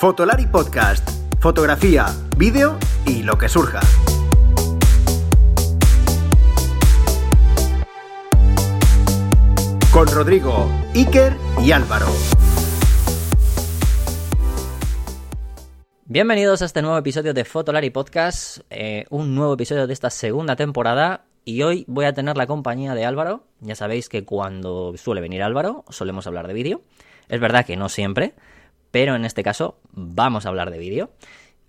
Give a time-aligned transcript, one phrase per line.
[0.00, 1.06] Fotolari Podcast.
[1.40, 2.06] Fotografía,
[2.38, 3.80] vídeo y lo que surja.
[9.92, 12.06] Con Rodrigo, Iker y Álvaro.
[16.06, 20.56] Bienvenidos a este nuevo episodio de Fotolari Podcast, eh, un nuevo episodio de esta segunda
[20.56, 23.44] temporada y hoy voy a tener la compañía de Álvaro.
[23.60, 26.80] Ya sabéis que cuando suele venir Álvaro solemos hablar de vídeo.
[27.28, 28.32] Es verdad que no siempre,
[28.90, 31.10] pero en este caso vamos a hablar de vídeo.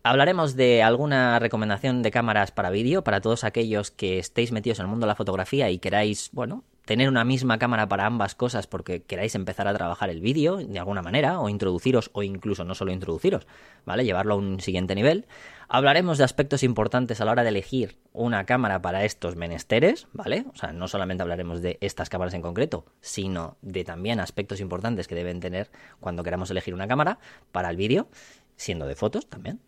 [0.04, 4.86] Hablaremos de alguna recomendación de cámaras para vídeo para todos aquellos que estéis metidos en
[4.86, 8.68] el mundo de la fotografía y queráis, bueno, tener una misma cámara para ambas cosas
[8.68, 12.76] porque queráis empezar a trabajar el vídeo de alguna manera o introduciros o incluso no
[12.76, 13.48] solo introduciros,
[13.86, 14.04] ¿vale?
[14.04, 15.26] Llevarlo a un siguiente nivel.
[15.70, 20.44] Hablaremos de aspectos importantes a la hora de elegir una cámara para estos menesteres, ¿vale?
[20.54, 25.08] O sea, no solamente hablaremos de estas cámaras en concreto, sino de también aspectos importantes
[25.08, 27.20] que deben tener cuando queramos elegir una cámara
[27.54, 28.10] para el vídeo,
[28.58, 29.62] siendo de fotos también.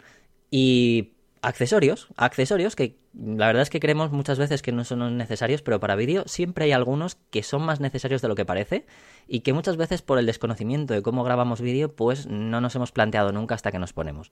[0.51, 1.13] Y
[1.43, 5.79] accesorios, accesorios que la verdad es que creemos muchas veces que no son necesarios, pero
[5.79, 8.85] para vídeo siempre hay algunos que son más necesarios de lo que parece
[9.27, 12.91] y que muchas veces por el desconocimiento de cómo grabamos vídeo, pues no nos hemos
[12.91, 14.31] planteado nunca hasta que nos ponemos.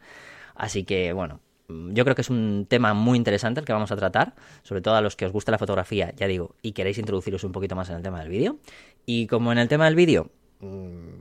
[0.55, 3.97] Así que bueno, yo creo que es un tema muy interesante el que vamos a
[3.97, 7.43] tratar, sobre todo a los que os gusta la fotografía, ya digo, y queréis introduciros
[7.43, 8.57] un poquito más en el tema del vídeo.
[9.05, 10.31] Y como en el tema del vídeo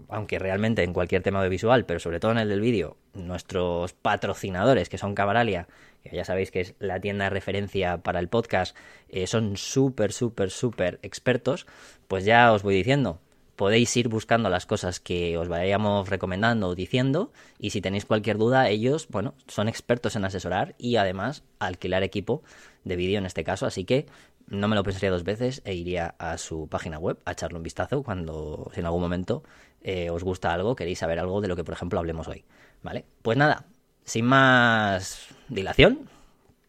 [0.08, 4.88] aunque realmente en cualquier tema audiovisual, pero sobre todo en el del vídeo, nuestros patrocinadores,
[4.88, 5.66] que son Camaralia,
[6.02, 8.76] que ya sabéis que es la tienda de referencia para el podcast,
[9.08, 11.66] eh, son súper, súper, súper expertos,
[12.08, 13.20] pues ya os voy diciendo,
[13.56, 18.38] podéis ir buscando las cosas que os vayamos recomendando o diciendo, y si tenéis cualquier
[18.38, 22.42] duda, ellos, bueno, son expertos en asesorar y además alquilar equipo
[22.84, 24.06] de vídeo en este caso, así que
[24.50, 27.62] no me lo pensaría dos veces e iría a su página web a echarle un
[27.62, 29.42] vistazo cuando, si en algún momento
[29.82, 32.44] eh, os gusta algo, queréis saber algo de lo que, por ejemplo, hablemos hoy.
[32.82, 33.04] ¿Vale?
[33.22, 33.64] Pues nada,
[34.04, 36.00] sin más dilación,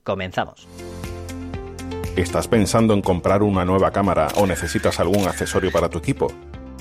[0.04, 0.68] comenzamos.
[2.16, 6.28] ¿Estás pensando en comprar una nueva cámara o necesitas algún accesorio para tu equipo?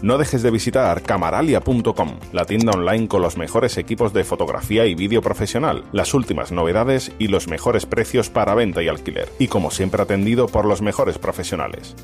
[0.02, 4.94] No dejes de visitar camaralia.com, la tienda online con los mejores equipos de fotografía y
[4.94, 9.70] vídeo profesional, las últimas novedades y los mejores precios para venta y alquiler, y como
[9.70, 11.94] siempre atendido por los mejores profesionales.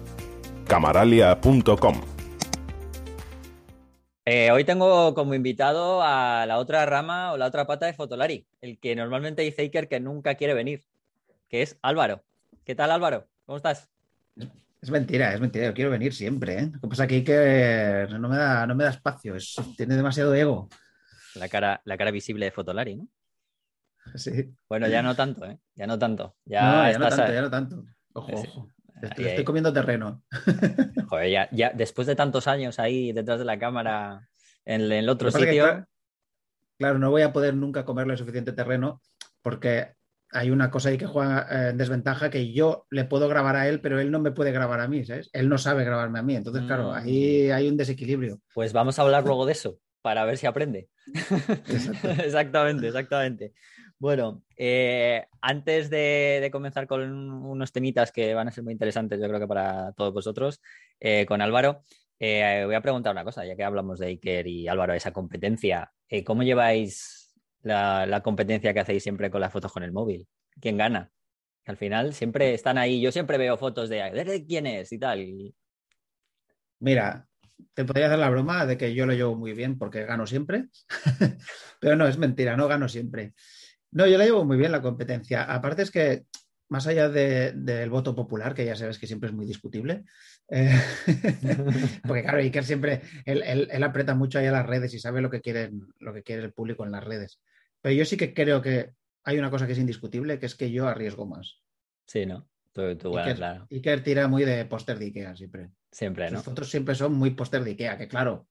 [0.68, 2.02] camaralia.com
[4.28, 8.44] eh, hoy tengo como invitado a la otra rama o la otra pata de Fotolari,
[8.60, 10.82] el que normalmente dice Iker que nunca quiere venir,
[11.48, 12.24] que es Álvaro.
[12.64, 13.28] ¿Qué tal Álvaro?
[13.46, 13.88] ¿Cómo estás?
[14.81, 15.66] Es mentira, es mentira.
[15.66, 16.59] Yo quiero venir siempre.
[16.59, 16.70] ¿eh?
[16.72, 19.34] Lo que pasa es que no me da, no me da espacio.
[19.76, 20.69] tiene demasiado ego.
[21.34, 23.09] La cara, la cara visible de Fotolari, ¿no?
[24.15, 24.54] Sí.
[24.69, 25.59] Bueno, ya no tanto, ¿eh?
[25.75, 26.36] Ya no tanto.
[26.44, 27.84] Ya, no, ya no tanto, ya no tanto.
[28.12, 28.70] Ojo, ojo.
[29.03, 30.22] Estoy, comiendo terreno.
[31.09, 34.26] Joder, ya, después de tantos años ahí detrás de la cámara
[34.65, 35.86] en, el otro sitio.
[36.78, 39.03] claro, no voy a poder nunca comerle suficiente terreno
[39.42, 39.94] porque
[40.31, 43.69] hay una cosa ahí que juega eh, en desventaja que yo le puedo grabar a
[43.69, 45.31] él, pero él no me puede grabar a mí, ¿sabes?
[45.32, 46.34] Él no sabe grabarme a mí.
[46.34, 47.53] Entonces, claro, ahí mm.
[47.53, 48.41] hay un desequilibrio.
[48.54, 50.88] Pues vamos a hablar luego de eso, para ver si aprende.
[52.25, 53.53] exactamente, exactamente.
[53.98, 59.28] Bueno, eh, antes de, comenzar con unos temitas que van a ser muy interesantes, yo
[59.28, 60.60] creo que para todos vosotros,
[61.00, 61.81] eh, con Álvaro,
[62.19, 65.92] voy a preguntar una cosa, ya que hablamos de Iker y Álvaro, esa competencia.
[66.25, 67.25] ¿Cómo lleváis
[67.66, 70.27] la, competencia que hacéis siempre con las fotos con el móvil.
[70.60, 71.10] ¿Quién gana?
[71.65, 73.00] Al final siempre están ahí.
[73.00, 75.54] Yo siempre veo fotos de, de quién es y tal.
[76.78, 77.27] Mira,
[77.75, 80.66] te podría hacer la broma de que yo lo llevo muy bien porque gano siempre,
[81.81, 83.34] pero no, es mentira, no gano siempre.
[83.91, 85.44] No, yo la llevo muy bien la competencia.
[85.44, 86.27] Aparte es que,
[86.69, 90.04] más allá del voto popular, que ya sabes que siempre es muy discutible,
[90.48, 90.78] eh,
[92.06, 95.41] porque claro, Iker siempre, él, aprieta mucho ahí a las redes y sabe lo que,
[95.41, 97.41] quieren, lo que quiere el público en las redes.
[97.81, 98.94] Pero yo sí que creo que
[99.25, 101.60] hay una cosa que es indiscutible, que es que yo arriesgo más.
[102.06, 102.48] Sí, ¿no?
[102.72, 103.66] Tú, tú, claro.
[103.70, 105.70] Iker tira muy de póster de Ikea siempre.
[105.91, 106.38] Siempre, ¿no?
[106.38, 108.48] Sus fotos siempre son muy póster de Ikea, que claro,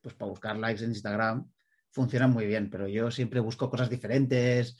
[0.00, 1.50] pues para buscar likes en Instagram
[1.90, 4.76] funcionan muy bien, pero yo siempre busco cosas diferentes,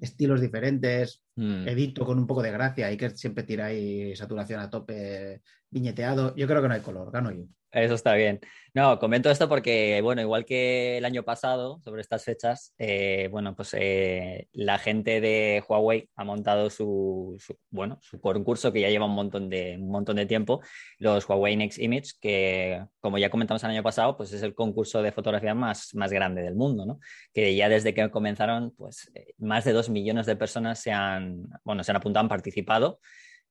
[0.00, 1.68] estilos diferentes, mm.
[1.68, 5.40] edito con un poco de gracia, Iker siempre tira ahí saturación a tope,
[5.70, 6.34] viñeteado.
[6.36, 7.44] Yo creo que no hay color, gano yo.
[7.70, 8.40] Eso está bien.
[8.72, 13.54] No, comento esto porque, bueno, igual que el año pasado, sobre estas fechas, eh, bueno,
[13.54, 17.36] pues eh, la gente de Huawei ha montado su,
[17.70, 20.62] bueno, su concurso que ya lleva un montón, de, un montón de tiempo,
[20.98, 25.02] los Huawei Next Image, que como ya comentamos el año pasado, pues es el concurso
[25.02, 27.00] de fotografía más, más grande del mundo, ¿no?
[27.34, 31.27] Que ya desde que comenzaron, pues eh, más de dos millones de personas se han,
[31.64, 33.00] bueno, se han apuntado, han participado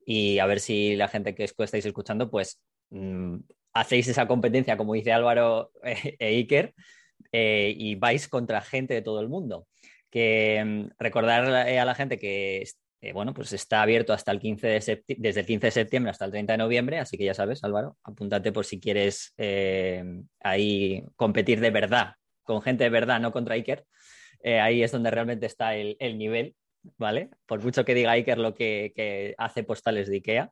[0.06, 3.38] y a ver si la gente que estáis escuchando, pues mm,
[3.74, 6.74] hacéis esa competencia, como dice Álvaro e Iker,
[7.31, 9.68] eh, y vais contra gente de todo el mundo.
[10.09, 12.63] Que mm, recordar a la gente que
[13.01, 16.25] eh, bueno, pues está abierto hasta el 15 de desde el 15 de septiembre hasta
[16.25, 20.03] el 30 de noviembre, así que ya sabes, Álvaro, apúntate por si quieres eh,
[20.39, 22.13] ahí competir de verdad,
[22.44, 23.85] con gente de verdad, no contra Iker.
[24.44, 26.56] ahí es donde realmente está el, nivel,
[26.98, 27.30] ¿vale?
[27.45, 30.51] Por mucho que diga Iker lo que, hace postales de Ikea.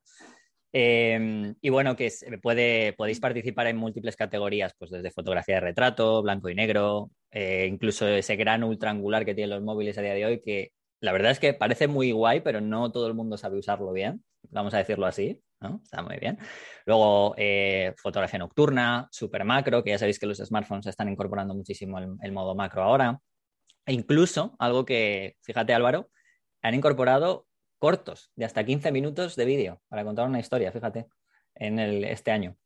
[0.73, 2.11] Em, y bueno, que
[2.41, 7.65] puede, podéis participar en múltiples categorías, pues desde fotografía de retrato, blanco y negro, eh,
[7.69, 11.11] incluso ese gran ultra angular que tienen los móviles a día de hoy, que la
[11.13, 14.73] verdad es que parece muy guay, pero no todo el mundo sabe usarlo bien, vamos
[14.73, 15.81] a decirlo así, ¿no?
[15.83, 16.37] Está muy bien.
[16.85, 21.99] Luego, eh, fotografía nocturna, super macro, que ya sabéis que los smartphones están incorporando muchísimo
[21.99, 23.19] el, modo macro ahora.
[23.85, 26.09] E incluso, algo que, fíjate Álvaro,
[26.65, 27.45] han incorporado
[27.77, 31.05] cortos de hasta 15 minutos de vídeo para contar una historia, fíjate,
[31.53, 32.57] en el, este año.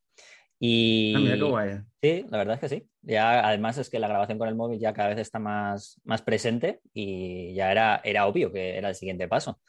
[0.58, 1.70] Y ah, mira qué guay.
[2.02, 2.90] sí, la verdad es que sí.
[3.02, 6.22] Ya, además es que la grabación con el móvil ya cada vez está más, más
[6.22, 9.60] presente y ya era, era obvio que era el siguiente paso.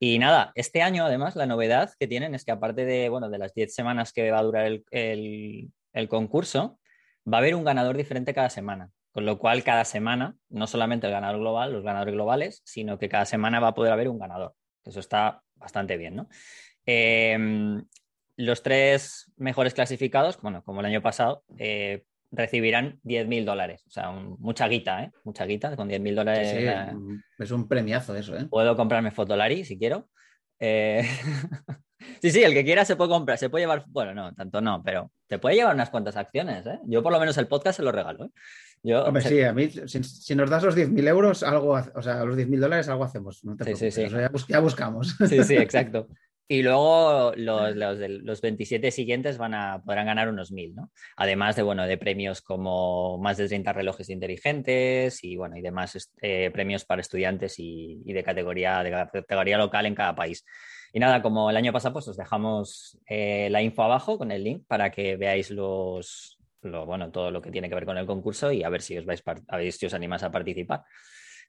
[0.00, 3.38] Y nada, este año además la novedad que tienen es que aparte de, bueno, de
[3.38, 6.80] las 10 semanas que va a durar el, el, el concurso,
[7.32, 8.90] va a haber un ganador diferente cada semana.
[9.12, 13.08] Con lo cual, cada semana, no solamente el ganador global, los ganadores globales, sino que
[13.08, 14.54] cada semana va a poder haber un ganador.
[14.84, 16.28] Eso está bastante bien, ¿no?
[16.86, 17.84] Em,
[18.36, 23.84] los tres mejores clasificados, bueno, como el año pasado, eh, recibirán 10.000 dólares.
[23.86, 25.12] O sea, mucha guita, ¿eh?
[25.24, 26.50] Mucha guita, con 10.000 dólares.
[26.50, 26.66] Sí,
[27.38, 28.46] es un premiazo eso, ¿eh?
[28.46, 30.08] Puedo comprarme Fotolari si quiero.
[30.58, 31.02] Eh,
[32.20, 34.82] sí, sí, el que quiera se puede comprar, se puede llevar, bueno, no, tanto no,
[34.82, 36.78] pero te puede llevar unas cuantas acciones, ¿eh?
[36.86, 38.30] Yo por lo menos el podcast se lo regalo, ¿eh?
[38.84, 42.36] Yo, Hombre, sí, a mí, si, nos das los 10.000 euros, algo, o sea, los
[42.36, 43.44] 10.000 dólares, algo hacemos.
[43.44, 44.14] No te sí, sí, sí.
[44.48, 45.16] ya, buscamos.
[45.28, 46.08] Sí, sí, exacto.
[46.48, 50.90] Y luego los, los, los, 27 siguientes van a, podrán ganar unos 1.000, ¿no?
[51.16, 56.12] Además de, bueno, de premios como más de 30 relojes inteligentes y, bueno, y demás
[56.20, 60.44] eh, premios para estudiantes y, y, de, categoría, de categoría local en cada país.
[60.92, 64.44] Y nada, como el año pasado, pues os dejamos eh, la info abajo con el
[64.44, 68.06] link para que veáis los, lo, bueno, todo lo que tiene que ver con el
[68.06, 70.84] concurso y a ver si os vais a ver si os animáis a participar.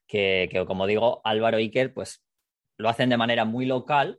[0.06, 2.24] Que, como digo, Álvaro Iker, pues
[2.78, 4.18] lo hacen de manera muy local.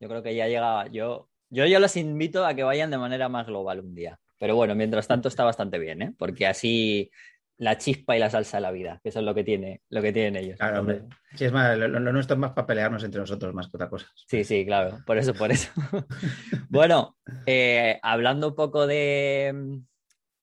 [0.00, 3.28] Yo creo que ya llega, yo, yo, yo los invito a que vayan de manera
[3.28, 4.18] más global un día.
[4.38, 6.14] Pero bueno, mientras tanto está bastante bien, ¿eh?
[6.18, 7.10] porque así
[7.56, 10.02] la chispa y la salsa de la vida, que eso es lo que tiene, lo
[10.02, 10.58] que tienen ellos.
[10.58, 11.02] Claro, hombre.
[11.34, 14.06] Sí, es más, lo, nuestro es más para pelearnos entre nosotros más que otra cosa.
[14.26, 15.70] Sí, sí, claro, por eso, por eso.
[16.68, 17.16] bueno,
[17.46, 19.80] eh, hablando un poco de,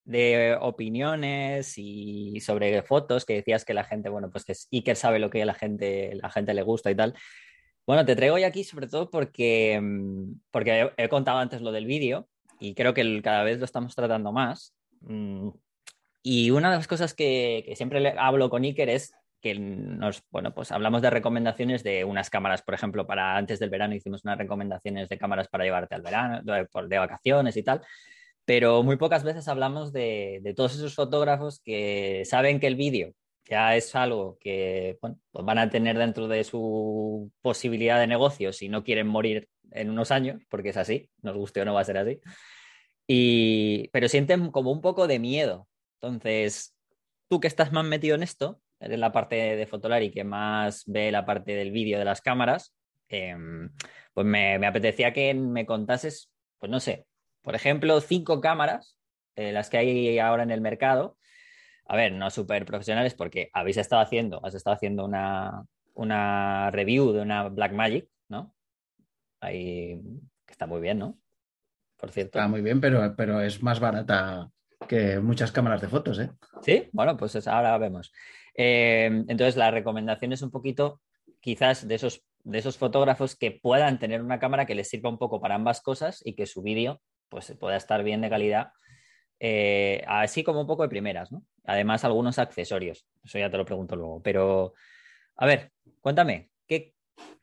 [0.05, 5.19] de opiniones y sobre fotos, que decías que la gente, bueno, pues que Iker sabe
[5.19, 7.15] lo que a la gente, la gente le gusta y tal.
[7.85, 11.85] Bueno, te traigo hoy aquí sobre todo porque, mm, porque he, contado antes lo del
[11.85, 12.27] vídeo
[12.59, 14.75] y creo que cada vez lo estamos tratando más.
[15.01, 15.49] Mm,
[16.23, 20.71] y una de las cosas que, siempre hablo con Iker es que nos, bueno, pues
[20.71, 25.09] hablamos de recomendaciones de unas cámaras, por ejemplo, para antes del verano hicimos unas recomendaciones
[25.09, 27.81] de cámaras para llevarte al verano, de, vacaciones y tal
[28.45, 33.13] pero muy pocas veces hablamos de, todos esos fotógrafos que saben que el vídeo
[33.45, 38.69] ya es algo que pues van a tener dentro de su posibilidad de negocio si
[38.69, 41.85] no quieren morir en unos años, porque es así, nos guste o no va a
[41.85, 42.19] ser así,
[43.07, 45.67] y, pero sienten como un poco de miedo.
[46.01, 46.75] Entonces,
[47.29, 51.11] tú que estás más metido en esto, eres la parte de Fotolari que más ve
[51.11, 52.73] la parte del vídeo de las cámaras,
[53.07, 53.69] em,
[54.13, 57.05] pues me, apetecía que me contases, pues no sé,
[57.43, 58.97] por ejemplo, cinco cámaras,
[59.35, 61.17] eh, las que hay ahora en el mercado.
[61.85, 67.11] A ver, no súper profesionales porque habéis estado haciendo, has estado haciendo una, una review
[67.11, 68.55] de una Blackmagic, ¿no?
[69.39, 70.01] Ahí
[70.45, 71.19] que está muy bien, ¿no?
[71.97, 72.39] Por cierto.
[72.39, 74.49] Está muy bien, pero, pero es más barata
[74.91, 76.31] que muchas cámaras de fotos, ¿eh?
[76.63, 78.11] Sí, bueno, pues ahora vemos.
[78.53, 80.99] Eh, entonces, la recomendación es un poquito,
[81.39, 85.17] quizás, de esos, de esos fotógrafos que puedan tener una cámara que les sirva un
[85.17, 88.71] poco para ambas cosas y que su vídeo pues pueda estar bien de calidad,
[89.39, 91.41] eh, así como un poco de primeras, ¿no?
[91.63, 94.73] Además, algunos accesorios, eso ya te lo pregunto luego, pero
[95.37, 95.71] a ver,
[96.01, 96.95] cuéntame, ¿qué,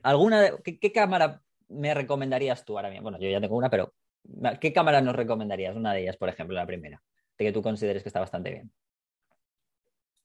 [0.02, 3.04] alguna, qué, cámara me recomendarías tú ahora mismo?
[3.04, 3.94] Bueno, yo ya tengo una, pero
[4.60, 5.74] ¿qué cámara nos recomendarías?
[5.74, 7.00] Una de ellas, por ejemplo, la primera,
[7.38, 8.72] de que tú consideres que está bastante bien.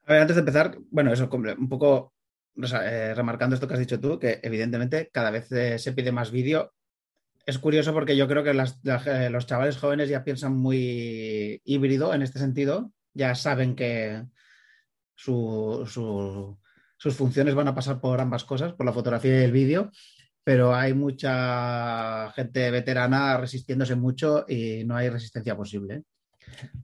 [0.06, 2.14] A ver, antes de empezar, bueno, eso, un poco
[2.56, 6.32] eh, remarcando esto que has dicho tú, que evidentemente cada vez eh, se pide más
[6.32, 6.74] vídeo
[7.46, 12.40] es curioso porque yo creo que los chavales jóvenes ya piensan muy híbrido en este
[12.40, 14.24] sentido, ya saben que
[15.16, 15.90] sus
[17.18, 19.92] funciones van a pasar por ambas cosas, por la fotografía y el vídeo,
[20.44, 26.04] pero hay mucha gente veterana resistiéndose mucho y no hay resistencia posible.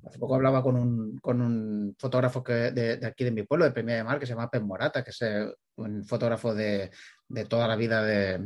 [0.06, 3.72] Hace poco hablaba con un, con un fotógrafo que, de, aquí de mi pueblo, de
[3.72, 6.92] Premia de Mar, que se llama Pen Morata, que es eh, un fotógrafo de,
[7.28, 8.40] de toda la vida de,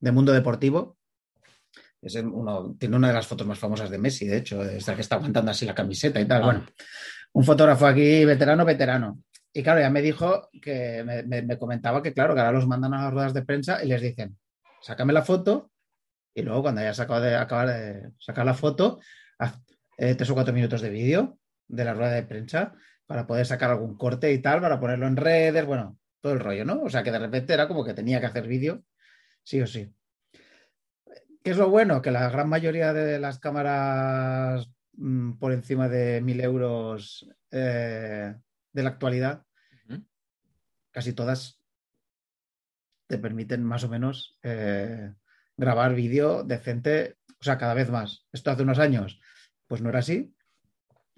[0.00, 0.98] de mundo deportivo.
[2.00, 4.94] Es uno, tiene una de las fotos más famosas de Messi, de hecho, es la
[4.94, 6.42] que está aguantando así la camiseta y tal.
[6.42, 6.44] Ah.
[6.44, 6.66] Bueno,
[7.32, 9.22] un fotógrafo aquí, veterano, veterano.
[9.52, 12.94] Y claro, ya me dijo que me, me, comentaba que, claro, que ahora los mandan
[12.94, 14.36] a las ruedas de prensa y les dicen,
[14.80, 15.70] sácame la foto
[16.38, 19.00] y luego cuando hayas acabado de acabar de sacar la foto,
[19.38, 19.58] haz
[19.98, 22.72] eh, tres o cuatro minutos de vídeo de la rueda de prensa
[23.06, 26.64] para poder sacar algún corte y tal, para ponerlo en redes, bueno, todo el rollo,
[26.64, 26.82] ¿no?
[26.82, 28.84] O sea que de repente era como que tenía que hacer vídeo,
[29.42, 29.92] sí o sí.
[31.42, 32.00] ¿Qué es lo bueno?
[32.00, 38.34] Que la gran mayoría de las cámaras mm, por encima de mil euros eh,
[38.72, 39.42] de la actualidad,
[40.90, 41.62] casi todas
[43.06, 45.12] te permiten más o menos eh,
[45.56, 48.26] grabar vídeo decente, o sea, cada vez más.
[48.32, 49.20] Esto hace unos años,
[49.68, 50.34] pues no era así,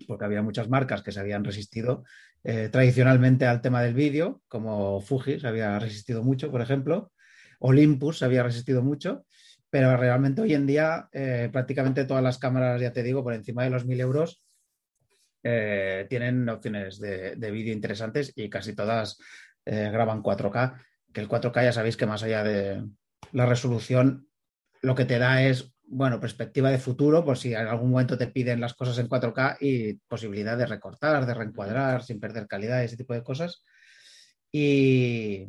[0.06, 2.04] porque había muchas marcas que se habían resistido
[2.42, 7.12] eh, tradicionalmente al tema del vídeo, como Fuji se había resistido mucho, por ejemplo,
[7.60, 9.24] Olympus se había resistido mucho,
[9.68, 13.64] pero realmente hoy en día eh, prácticamente todas las cámaras, ya te digo, por encima
[13.64, 14.42] de los mil euros,
[15.42, 19.18] eh, tienen opciones de, vídeo interesantes y casi todas
[19.64, 22.82] graban 4K, que el 4K ya sabéis que más allá de
[23.30, 24.26] la resolución,
[24.82, 28.28] lo que te da es bueno, perspectiva de futuro, por si en algún momento te
[28.28, 32.96] piden las cosas en 4K y posibilidad de recortar, de reencuadrar sin perder calidad, ese
[32.96, 33.64] tipo de cosas.
[34.52, 35.48] Y,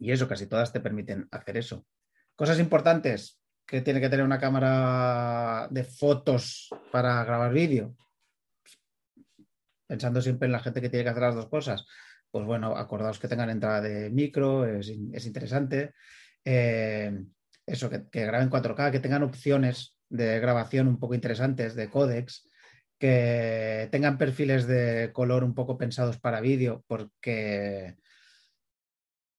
[0.00, 1.86] y eso, casi todas te permiten hacer eso.
[2.34, 7.94] Cosas importantes que tiene que tener una cámara de fotos para grabar vídeo.
[9.86, 11.86] Pensando siempre en la gente que tiene que hacer las dos cosas.
[12.32, 15.94] Pues bueno, acordaos que tengan entrada de micro, es, es interesante.
[16.44, 17.16] Eh,
[17.66, 22.48] eso, que, graben 4K, que tengan opciones de grabación un poco interesantes, de códex,
[22.98, 27.96] que tengan perfiles de color un poco pensados para vídeo, porque,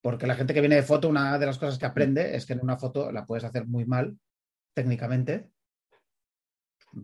[0.01, 2.53] porque la gente que viene de foto, una de las cosas que aprende es que
[2.53, 4.17] en una foto la puedes hacer muy mal
[4.74, 5.50] técnicamente,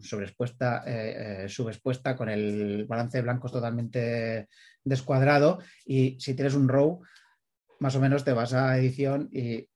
[0.01, 4.47] sobreexpuesta, eh, eh, subexpuesta, con el balance de blancos totalmente
[4.83, 7.01] descuadrado, y si tienes un RAW,
[7.79, 9.67] más o menos te vas a edición y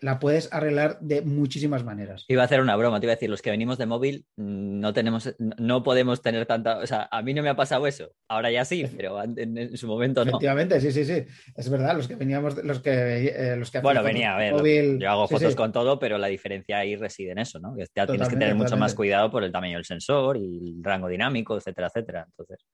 [0.00, 2.24] la puedes arreglar de muchísimas maneras.
[2.28, 4.80] Iba a hacer una broma, te iba a decir, los que venimos de móvil mm,
[4.80, 8.10] no tenemos, no podemos tener tanta, o sea, a mí no me ha pasado eso,
[8.28, 10.30] ahora ya sí, pero en, su momento no.
[10.30, 11.24] Efectivamente, sí, sí, sí,
[11.56, 14.98] es verdad, los que veníamos, los que, eh, los que Bueno, venía a ver, móvil...
[14.98, 17.74] yo hago fotos con todo, pero la diferencia ahí reside en eso, ¿no?
[17.74, 20.84] Que ya tienes que tener mucho más cuidado por el tamaño del sensor y el
[20.84, 22.26] rango dinámico, etcétera, etcétera.
[22.28, 22.64] Entonces,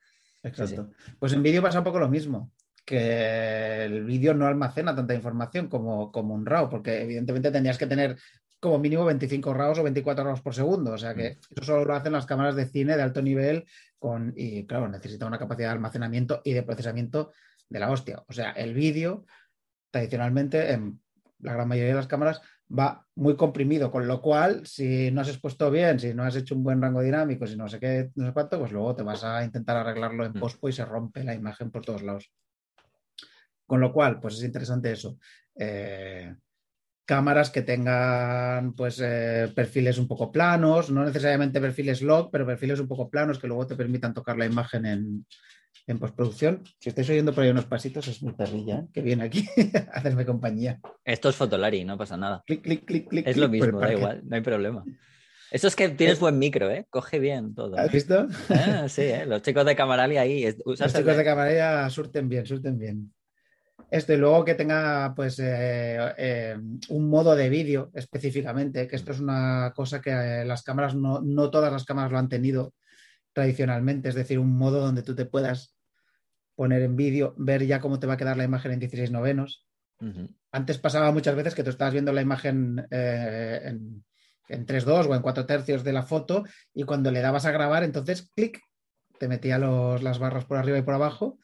[0.42, 0.90] Exacto.
[1.18, 2.52] Pues en vídeo pasa un poco lo mismo
[2.84, 7.86] que el vídeo no almacena tanta información como, como un RAW, porque evidentemente tendrías que
[7.86, 8.16] tener
[8.60, 10.92] como mínimo 25 RAWs o 24 RAWs por segundo.
[10.92, 11.54] O sea que mm.
[11.54, 13.66] eso solo lo hacen las cámaras de cine de alto nivel
[13.98, 17.32] con, y claro, necesita una capacidad de almacenamiento y de procesamiento
[17.68, 18.22] de la hostia.
[18.26, 19.24] O sea, el vídeo
[19.90, 21.00] tradicionalmente en
[21.40, 25.28] la gran mayoría de las cámaras va muy comprimido, con lo cual, si no has
[25.28, 28.26] expuesto bien, si no has hecho un buen rango dinámico, si no sé qué, no
[28.26, 30.40] sé cuánto, pues luego te vas a intentar arreglarlo en mm.
[30.40, 32.32] pospo y se rompe la imagen por todos lados.
[33.66, 35.18] Con lo cual, pues es interesante eso.
[35.56, 36.34] Eh,
[37.04, 42.80] cámaras que tengan pues eh, perfiles un poco planos, no necesariamente perfiles log, pero perfiles
[42.80, 45.26] un poco planos que luego te permitan tocar la imagen en,
[45.98, 46.62] postproducción.
[46.78, 48.86] Si estáis oyendo por ahí unos pasitos, es mi perrilla, ¿eh?
[48.92, 49.46] que viene aquí
[49.92, 50.80] a hacerme compañía.
[51.04, 52.42] Esto es Fotolari, no pasa nada.
[52.46, 53.26] Clic, clic, clic, clic.
[53.26, 54.82] Es lo mismo, da igual, no hay problema.
[55.50, 56.86] Eso es que tienes buen micro, ¿eh?
[56.88, 57.78] Coge bien todo.
[57.78, 58.26] ¿Has visto?
[58.48, 59.26] Ah, sí, ¿eh?
[59.26, 60.42] los chicos de Camarali ahí.
[60.64, 63.12] Los chicos de Camarali surten bien, surten bien.
[63.94, 66.56] Esto y luego que tenga pues eh, eh,
[66.88, 71.20] un modo de vídeo específicamente, que esto es una cosa que eh, las cámaras no,
[71.20, 72.74] no todas las cámaras lo han tenido
[73.32, 75.76] tradicionalmente, es decir, un modo donde tú te puedas
[76.56, 79.64] poner en vídeo, ver ya cómo te va a quedar la imagen en 16 novenos.
[80.50, 84.04] Antes pasaba muchas veces que tú estabas viendo la imagen en,
[84.48, 86.42] en 3.2 o en 4 tercios de la foto
[86.74, 88.60] y cuando le dabas a grabar, entonces, clic,
[89.20, 91.38] te metía los, las barras por arriba y por abajo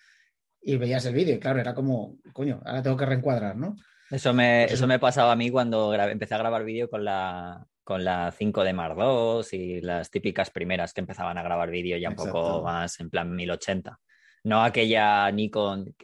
[0.63, 1.35] y veías el vídeo.
[1.35, 3.77] Y claro, era como, coño, ahora tengo que reencuadrar, ¿no?
[4.11, 8.05] Eso me, eso me pasaba a mí cuando empecé a grabar vídeo con la, con
[8.05, 12.09] la 5 de Mar 2 y las típicas primeras que empezaban a grabar vídeo ya
[12.09, 13.99] un poco más en plan 1080.
[14.45, 15.95] No aquella Nikon.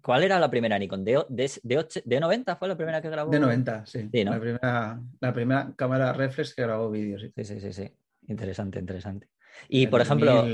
[0.00, 1.04] ¿Cuál era la primera Nikon?
[1.04, 3.30] ¿De, de, 90 fue la primera que grabó?
[3.30, 4.08] De 90, sí.
[4.12, 7.32] la, primera, la primera cámara reflex que grabó vídeo, sí.
[7.36, 7.92] Sí, sí, sí, sí.
[8.28, 9.28] Interesante, interesante.
[9.68, 10.44] Y por ejemplo.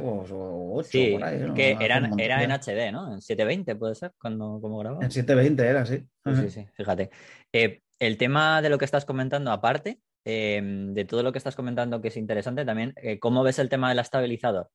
[0.00, 1.16] O sí,
[1.54, 3.12] que eran, era en HD, ¿no?
[3.12, 5.04] En 720 puede ser, cuando como grababa.
[5.04, 6.04] En 720 era, sí.
[6.24, 7.10] Sí, sí, fíjate.
[7.52, 11.56] Eh, el tema de lo que estás comentando, aparte, em, de todo lo que estás
[11.56, 14.70] comentando que es interesante también, eh, ¿cómo ves el tema del estabilizador?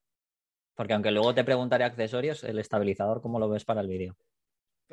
[0.76, 4.18] Porque aunque luego te preguntaré accesorios, el estabilizador, ¿cómo lo ves para el vídeo?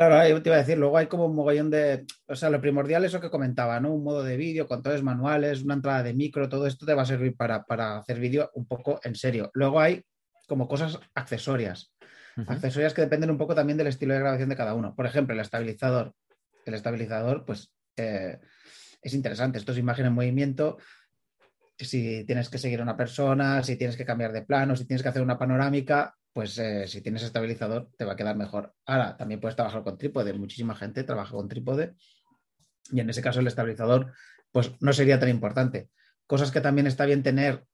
[0.00, 2.58] Claro, yo te iba a decir, luego hay como un mogollón de, o sea, lo
[2.58, 3.92] primordial es lo que comentaba, ¿no?
[3.92, 7.04] Un modo de vídeo, controles manuales, una entrada de micro, todo esto te va a
[7.04, 9.50] servir para, para hacer vídeo un poco en serio.
[9.52, 10.02] Luego hay
[10.48, 11.92] como cosas accesorias,
[12.46, 14.94] accesorias que dependen un poco también del estilo de grabación de cada uno.
[14.96, 16.14] Por ejemplo, el estabilizador.
[16.64, 18.38] El estabilizador, pues, eh,
[19.02, 19.58] es interesante.
[19.58, 20.78] Esto es imagen en movimiento.
[21.76, 25.02] Si tienes que seguir a una persona, si tienes que cambiar de plano, si tienes
[25.02, 28.74] que hacer una panorámica, pues eh, si tienes estabilizador te va a quedar mejor.
[28.86, 30.32] Ahora, también puedes trabajar con trípode.
[30.34, 31.94] Muchísima gente trabaja con trípode.
[32.92, 34.12] Y en ese caso el estabilizador,
[34.52, 35.90] pues no sería tan importante.
[36.26, 37.64] Cosas que también está bien tener,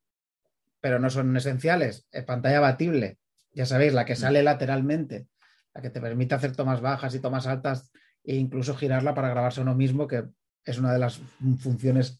[0.81, 2.09] pero no son esenciales.
[2.27, 3.19] pantalla abatible.
[3.53, 5.29] Ya sabéis, la que sale lateralmente,
[5.75, 7.91] la que te permite hacer tomas bajas y tomas altas
[8.23, 10.25] e incluso girarla para grabarse uno mismo, que
[10.65, 11.21] es una de las
[11.61, 12.19] funciones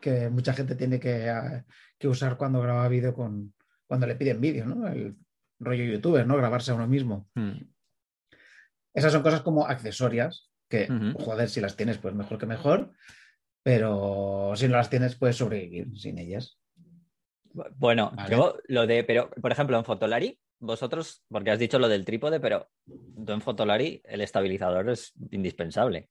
[0.00, 1.64] que mucha gente tiene que, eh,
[1.98, 3.54] que usar cuando graba vídeo con
[3.86, 4.88] cuando le piden vídeo, ¿no?
[4.88, 5.16] El
[5.64, 6.36] rollo youtuber, ¿no?
[6.36, 7.28] Grabarse a uno mismo.
[7.34, 7.62] Mm.
[8.94, 12.92] Esas son cosas como accesorias, que, joder, si las tienes, pues mejor que mejor,
[13.62, 16.58] pero si no las tienes, puedes sobrevivir sin ellas.
[17.76, 18.34] Bueno, Vale.
[18.34, 22.40] yo lo de, pero, por ejemplo, en Fotolari, vosotros, porque has dicho lo del trípode,
[22.40, 26.08] pero tú en Fotolari el estabilizador es indispensable.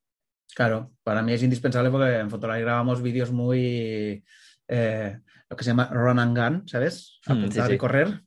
[0.56, 4.24] Claro, para mí es indispensable porque en Fotolari grabamos vídeos muy,
[4.68, 5.20] eh,
[5.50, 7.20] lo que se llama run and gun, ¿sabes?
[7.28, 7.76] Mm, Apuntar sí, sí.
[7.76, 8.22] y correr.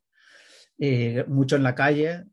[0.79, 2.25] Y mucho en la calle.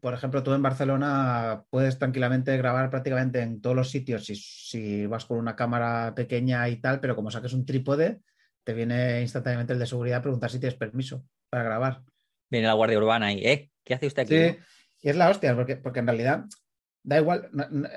[0.00, 5.06] Por ejemplo, tú en Barcelona puedes tranquilamente grabar prácticamente en todos los sitios si, si
[5.06, 8.20] vas con una cámara pequeña y tal, pero como saques un trípode,
[8.64, 12.02] te viene instantáneamente el de seguridad a preguntar si tienes permiso para grabar.
[12.50, 13.70] Viene la Guardia Urbana y, ¿eh?
[13.84, 14.36] ¿Qué hace usted aquí?
[14.36, 14.58] Sí,
[15.02, 16.44] y es la hostia, porque, porque en realidad
[17.02, 17.50] da igual,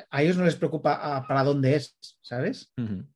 [0.10, 2.74] a ellos no les preocupa ah, para dónde es, ¿sabes?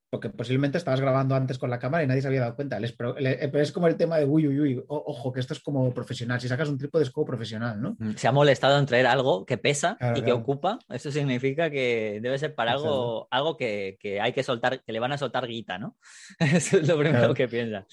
[0.09, 2.79] Porque posiblemente estabas grabando antes con la cámara y nadie se había dado cuenta.
[2.79, 5.39] Les pro- le- pero es como el tema de uy, uy, uy, o- ojo, que
[5.39, 6.41] esto es como profesional.
[6.41, 7.95] Si sacas un trípode es como profesional, ¿no?
[8.15, 10.79] Se ha molestado en traer algo que pesa Claro, y que ocupa.
[10.89, 15.00] Eso significa que debe ser para algo, algo que, que hay que soltar, que le
[15.00, 15.95] van a soltar guita, ¿no?
[16.39, 17.33] Eso es lo primero Claro.
[17.35, 17.85] que piensa.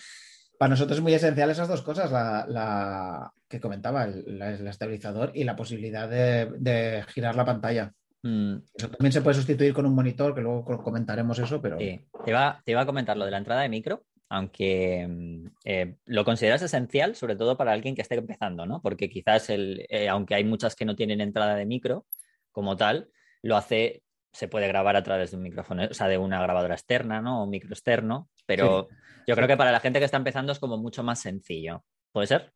[0.58, 4.66] Para nosotros es muy esencial esas dos cosas, la, la- que comentaba, el, la- el
[4.66, 7.92] estabilizador y la posibilidad de, de girar la pantalla.
[8.22, 11.78] Mm, Eso también se puede sustituir con un monitor, que luego co- comentaremos eso, pero
[11.78, 12.08] sí.
[12.24, 15.96] Te iba, te iba a comentar lo de la entrada de micro, aunque mm, eh,
[16.06, 18.80] lo consideras esencial, sobre todo para alguien que esté empezando, ¿no?
[18.82, 22.06] Porque quizás, el, eh, aunque hay muchas que no tienen entrada de micro
[22.50, 23.10] como tal,
[23.42, 24.02] lo hace,
[24.32, 27.40] se puede grabar a través de un micrófono, o sea, de una grabadora externa, ¿no?
[27.40, 28.88] O un micro externo, pero
[29.26, 31.84] yo creo que para la gente que está empezando es como mucho más sencillo.
[32.12, 32.52] ¿Puede ser?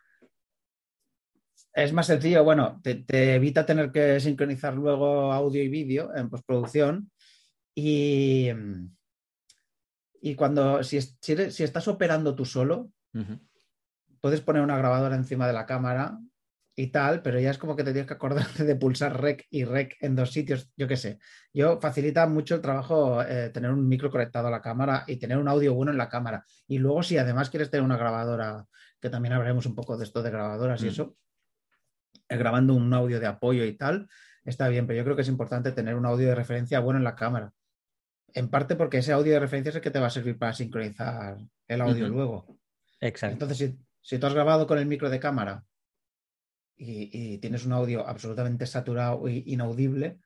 [1.75, 2.45] Es más sencillo.
[2.45, 7.11] Bueno, te, te evita tener que sincronizar luego audio y vídeo en postproducción.
[7.75, 8.49] Y,
[10.21, 12.91] y cuando, si, es- si eres- si estás operando tú solo,
[14.21, 16.19] puedes poner una grabadora encima de la cámara
[16.77, 19.65] y tal, pero ya es como que te tienes que acordarte de pulsar rec y
[19.65, 21.19] rec en dos sitios, yo qué sé.
[21.53, 25.39] Yo facilita mucho el trabajo eh, tener un micro conectado a la cámara y tener
[25.39, 26.45] un audio bueno en la cámara.
[26.67, 28.67] Y luego si además quieres tener una grabadora,
[29.01, 30.89] que también hablaremos un poco de esto de grabadoras y Mm.
[30.89, 31.17] eso,
[32.29, 34.09] grabando un audio de apoyo y tal,
[34.45, 37.05] está bien, pero yo creo que es importante tener un audio de referencia bueno en
[37.05, 37.53] la cámara.
[38.33, 40.53] En parte porque ese audio de referencia es el que te va a servir para
[40.53, 42.59] sincronizar el audio luego.
[43.01, 43.33] Exacto.
[43.33, 45.65] Entonces, si, si tú has grabado con el micro de cámara
[46.77, 50.21] y, y tienes un audio absolutamente saturado e inaudible,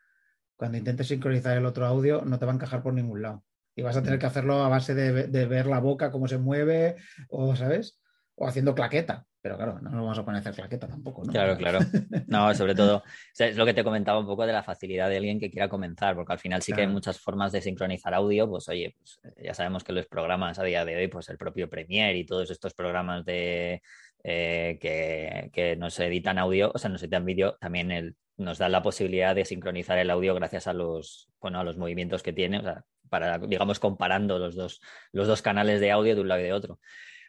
[0.57, 3.45] cuando intentes sincronizar el otro audio no te va a encajar por ningún lado.
[3.77, 6.39] Y vas a tener que hacerlo a base de, de ver la boca, cómo se
[6.39, 6.97] mueve,
[7.29, 8.01] o, ¿sabes?
[8.37, 9.27] O haciendo claqueta.
[9.45, 11.31] Pero claro, no nos vamos a poner a hacer claqueta tampoco, ¿no?
[11.31, 11.81] Claro, claro.
[12.29, 15.11] No, sobre todo, o sea, es lo que te comentaba un poco de la facilidad
[15.11, 18.15] de alguien que quiera comenzar, porque al final sí que hay muchas formas de sincronizar
[18.15, 21.37] audio, pues oye, pues, ya sabemos que los programas a día de hoy, pues el
[21.37, 23.83] propio Premiere y todos estos programas de
[24.23, 28.73] eh, que, que nos editan audio, o sea, nos editan vídeo, también el, nos dan
[28.73, 32.61] la posibilidad de sincronizar el audio gracias a los, bueno, a los movimientos que tiene,
[32.61, 34.81] o sea, para, digamos, comparando los dos,
[35.13, 36.81] los dos canales de audio de un lado y de otro.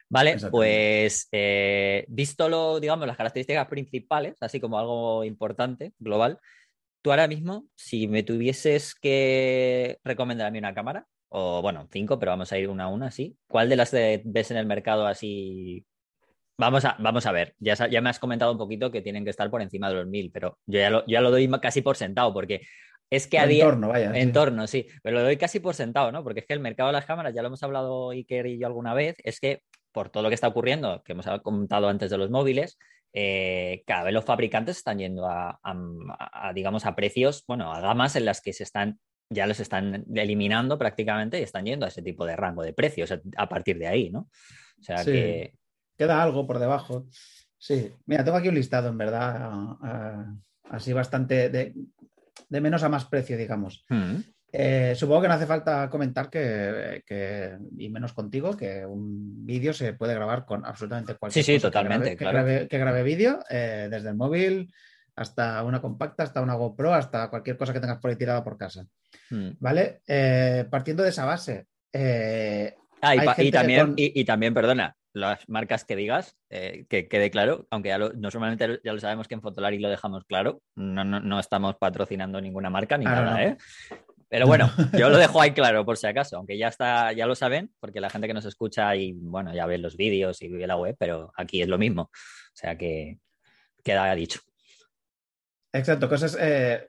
[0.08, 6.38] Vale, pues eh, visto lo, digamos, las características principales, así como algo importante, global,
[7.02, 12.18] tú ahora mismo, si me tuvieses que recomendar a mí una cámara, o bueno, cinco,
[12.18, 14.66] pero vamos a ir una a una, sí, ¿cuál de las de- ves en el
[14.66, 15.84] mercado así?
[16.58, 19.30] Vamos a, vamos a ver, ya, ya me has comentado un poquito que tienen que
[19.30, 21.96] estar por encima de los mil, pero yo ya lo, ya lo doy casi por
[21.96, 22.62] sentado, porque
[23.10, 23.64] es que a día...
[23.64, 24.12] torno, vaya.
[24.12, 24.18] sí.
[24.20, 26.22] En torno, sí, pero lo doy casi por sentado, ¿no?
[26.24, 28.66] Porque es que el mercado de las cámaras, ya lo hemos hablado Iker y yo
[28.66, 29.62] alguna vez, es que
[29.96, 32.78] por todo lo que está ocurriendo, que hemos comentado antes de los móviles,
[33.14, 37.80] eh, cada vez los fabricantes están yendo a, a- a, digamos, a precios, bueno, a
[37.80, 41.88] gamas en las que se están ya los están eliminando prácticamente y están yendo a
[41.88, 44.28] ese tipo de rango de precios a partir de ahí, ¿no?
[44.78, 45.54] O sea que.
[45.96, 47.06] Queda algo por debajo.
[47.56, 49.50] Sí, mira, tengo aquí un listado, en verdad,
[50.68, 51.74] así bastante de,
[52.50, 53.86] menos a más precio, digamos.
[53.88, 54.16] Mm.
[54.52, 59.92] Eh, supongo que no hace falta comentar que, y menos contigo, que un vídeo se
[59.92, 62.16] puede grabar con absolutamente cualquier Sí, sí, totalmente.
[62.16, 64.72] Que grabe, que grabe, vídeo eh, desde el móvil
[65.16, 68.56] hasta una compacta, hasta una GoPro, hasta cualquier cosa que tengas por ahí tirada por
[68.56, 68.86] casa.
[69.30, 69.50] Mm.
[69.58, 70.00] ¿Vale?
[70.06, 71.66] Eh, partiendo de esa base.
[73.02, 77.98] ah, y, también, y, también, perdona, las marcas que digas, que quede claro, aunque ya
[77.98, 82.40] lo, normalmente ya lo sabemos que en Fotolari lo dejamos claro, no, no, estamos patrocinando
[82.40, 83.56] ninguna marca ni ah, nada, ¿eh?
[84.28, 87.34] Pero bueno, yo lo dejo ahí claro por si acaso, aunque ya está, ya lo
[87.34, 90.66] saben, porque la gente que nos escucha y bueno, ya ve los vídeos y ve
[90.66, 92.02] la web, pero aquí es lo mismo.
[92.02, 92.10] O
[92.54, 93.20] sea que
[93.84, 94.40] queda dicho.
[95.72, 96.88] Exacto, cosas eh,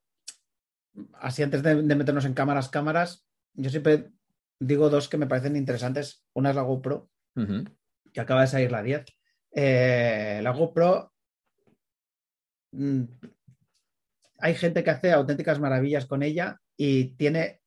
[1.16, 4.10] así antes de, meternos en cámaras, cámaras, yo siempre
[4.60, 6.26] digo dos que me parecen interesantes.
[6.34, 7.10] Una es la GoPro,
[8.14, 9.06] que acaba de salir la 10.
[9.52, 11.14] Eh, la GoPro
[12.72, 13.04] mm,
[14.40, 17.62] hay gente que hace auténticas maravillas con ella y tiene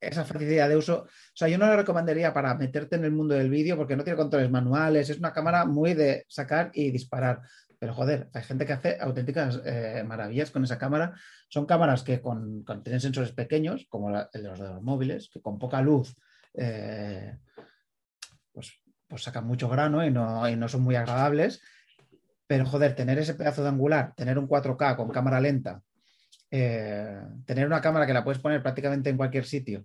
[0.00, 1.02] esa facilidad de uso.
[1.02, 4.04] O sea, yo no la recomendaría para meterte en el mundo del vídeo porque no
[4.04, 7.42] tiene controles manuales, es una cámara muy de sacar y disparar.
[7.78, 11.14] Pero joder, hay gente que hace auténticas eh, maravillas con esa cámara.
[11.48, 15.80] Son cámaras que con, tienen sensores pequeños, como los de los móviles, que con poca
[15.80, 16.14] luz
[16.54, 17.38] eh,
[18.52, 21.62] pues, pues sacan mucho grano y no, y no son muy agradables.
[22.46, 25.82] Pero joder, tener ese pedazo de angular, tener un 4K con cámara lenta,
[26.50, 29.84] eh, tener una cámara que la puedes poner prácticamente en cualquier sitio,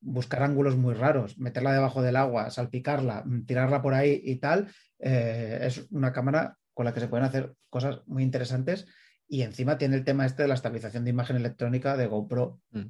[0.00, 4.68] buscar ángulos muy raros, meterla debajo del agua, salpicarla, mm, tirarla por ahí y tal,
[4.98, 8.86] eh, es una cámara con la que se pueden hacer cosas muy interesantes
[9.28, 12.86] y encima tiene el tema este de la estabilización de imagen electrónica de GoPro, mm.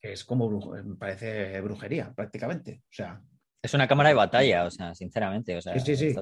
[0.00, 2.82] que es como, me parece brujería prácticamente.
[2.84, 3.22] O sea,
[3.62, 5.56] es una cámara de batalla, o sea, sinceramente.
[5.56, 6.16] O sea, sí, sí, sí.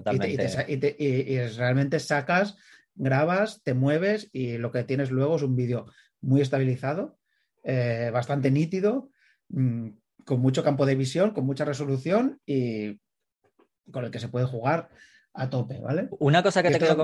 [0.69, 2.57] Y, realmente sacas,
[2.95, 5.87] grabas, te mueves y lo que tienes luego es un vídeo
[6.21, 7.19] muy estabilizado,
[7.65, 9.11] eh, bastante nítido,
[9.49, 9.89] mm,
[10.25, 13.01] con mucho campo de visión, con mucha resolución y
[13.91, 14.91] con el que se puede jugar
[15.33, 16.09] a tope, ¿vale?
[16.19, 16.97] Una cosa que te quiero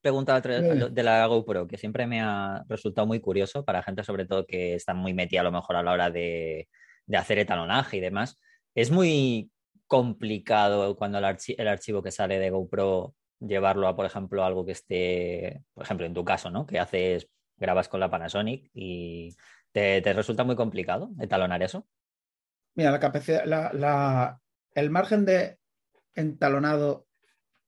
[0.00, 4.46] preguntar de la GoPro, que siempre me ha resultado muy curioso para gente sobre todo
[4.46, 6.68] que está muy metida a lo mejor a la hora de,
[7.06, 8.40] de hacer etalonaje y demás,
[8.74, 9.50] es muy
[9.86, 13.14] complicado cuando el, archivo que sale de GoPro
[13.46, 16.66] llevarlo a, por ejemplo, algo que esté, por ejemplo, en tu caso, ¿no?
[16.66, 19.36] Que haces, grabas con la Panasonic y
[19.72, 21.86] te, resulta muy complicado etalonar eso.
[22.74, 24.40] Mira, la capacidad, la,
[24.74, 25.58] el margen de
[26.14, 27.06] entalonado,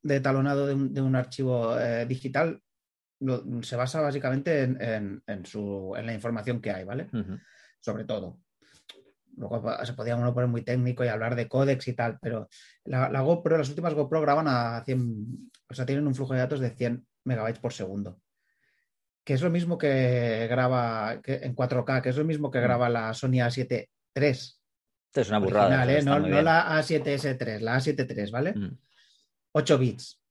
[0.02, 2.60] de etalonado de un, archivo eh, digital
[3.62, 7.08] se basa básicamente en, su, en, la información que hay, ¿vale?
[7.80, 8.40] Sobre todo.
[9.36, 12.48] Luego se podía uno poner muy técnico y hablar de códex y tal, pero
[12.84, 16.60] la, GoPro, las últimas GoPro graban a 100, o sea, tienen un flujo de datos
[16.60, 18.20] de 100 megabytes por segundo.
[19.24, 22.62] Que es lo mismo que graba en 4K, que es lo mismo que mm.
[22.62, 24.28] graba la Sony A7 III.
[24.28, 25.90] Esto es una burrada.
[25.90, 26.02] ¿eh?
[26.02, 28.54] no, la A7S3, la A7 III, ¿vale?
[29.52, 29.80] 8 mm.
[29.80, 30.24] bits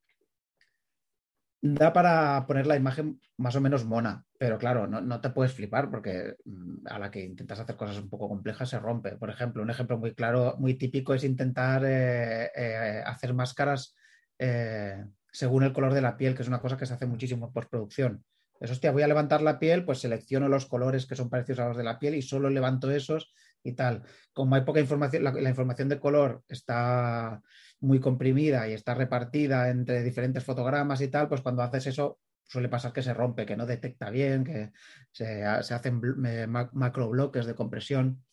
[1.64, 5.90] da para poner la imagen más o menos mona, pero claro, no, te puedes flipar
[5.90, 9.16] porque mm, a la que intentas hacer cosas un poco complejas se rompe.
[9.16, 13.96] Por ejemplo, un ejemplo muy claro, muy típico es intentar eh, eh, hacer máscaras
[14.38, 17.48] eh, según el color de la piel, que es una cosa que se hace muchísimo
[17.48, 18.24] en postproducción.
[18.60, 21.68] Eso, hostia, voy a levantar la piel, pues selecciono los colores que son parecidos a
[21.68, 24.04] los de la piel y solo levanto esos y tal.
[24.32, 27.42] Como hay poca información, la información de color está
[27.82, 32.70] muy comprimida y está repartida entre diferentes fotogramas y tal, pues cuando haces eso suele
[32.70, 34.72] pasar que se rompe, que no detecta bien, que
[35.12, 36.00] se, hacen
[36.46, 38.24] macro bloques de compresión.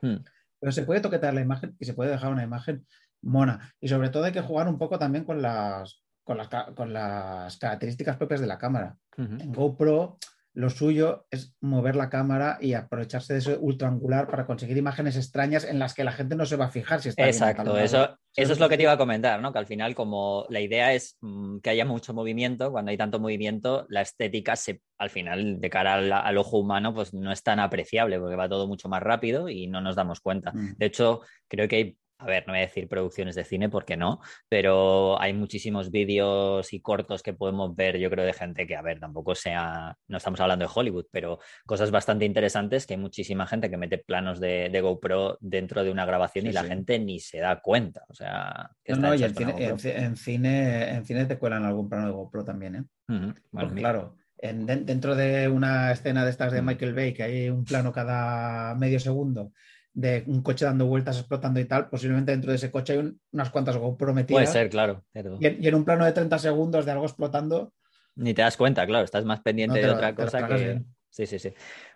[0.00, 0.18] Hmm.
[0.60, 2.86] Pero se puede toquetear la imagen y se puede dejar una imagen
[3.22, 3.74] mona.
[3.80, 7.56] Y sobre todo hay que jugar un poco también con las, con las, con las
[7.56, 8.96] características propias de la cámara.
[9.16, 10.18] En GoPro
[10.54, 15.64] lo suyo es mover la cámara y aprovecharse de ese ultraangular para conseguir imágenes extrañas
[15.64, 18.52] en las que la gente no se va a fijar si está Exacto, eso, eso
[18.52, 19.50] es lo que te iba a comentar, ¿no?
[19.52, 23.18] Que al final, como la idea es mm, que haya mucho movimiento, cuando hay tanto
[23.18, 27.58] movimiento, la estética se, al final, de cara al, ojo humano, pues no es tan
[27.58, 30.52] apreciable, porque va todo mucho más rápido y no nos damos cuenta.
[30.52, 30.74] Mm.
[30.76, 33.96] De hecho, creo que hay a ver, no voy a decir producciones de cine porque
[33.96, 38.76] no, pero hay muchísimos vídeos y cortos que podemos ver, yo creo, de gente que,
[38.76, 43.00] a ver, tampoco sea, no estamos hablando de Hollywood, pero cosas bastante interesantes que hay
[43.00, 47.20] muchísima gente que mete planos de, GoPro dentro de una grabación y la gente ni
[47.20, 48.04] se da cuenta.
[48.08, 52.06] O sea, no, no, y en cine, en, cine, en cine te cuelan algún plano
[52.06, 53.34] de GoPro también, ¿eh?
[53.74, 56.66] claro, en- den- dentro de una escena de estas de Mm.
[56.66, 59.52] Michael Bay, que hay un plano cada medio segundo
[59.94, 63.20] de un coche dando vueltas, explotando y tal, posiblemente dentro de ese coche hay un-
[63.32, 64.42] unas cuantas GoPro metidas.
[64.42, 65.04] Puede ser, claro.
[65.12, 67.72] pero Y en, y en un plano de 30 segundos de algo explotando,
[68.14, 70.54] Ni te das cuenta, claro, estás más pendiente No, de otra cosa que.
[70.54, 70.86] bien.
[71.08, 71.52] Sí, sí, sí.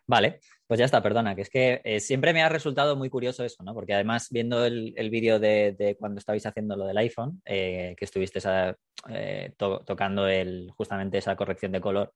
[0.07, 3.45] Vale, pues ya está, perdona, que es que eh, siempre me ha resultado muy curioso
[3.45, 3.73] eso, ¿no?
[3.73, 7.95] Porque además, viendo el, el vídeo de, de cuando estabais haciendo lo del iPhone, eh,
[7.99, 8.77] que estuviste esa-
[9.09, 12.13] eh, to- tocando el, justamente esa corrección de color,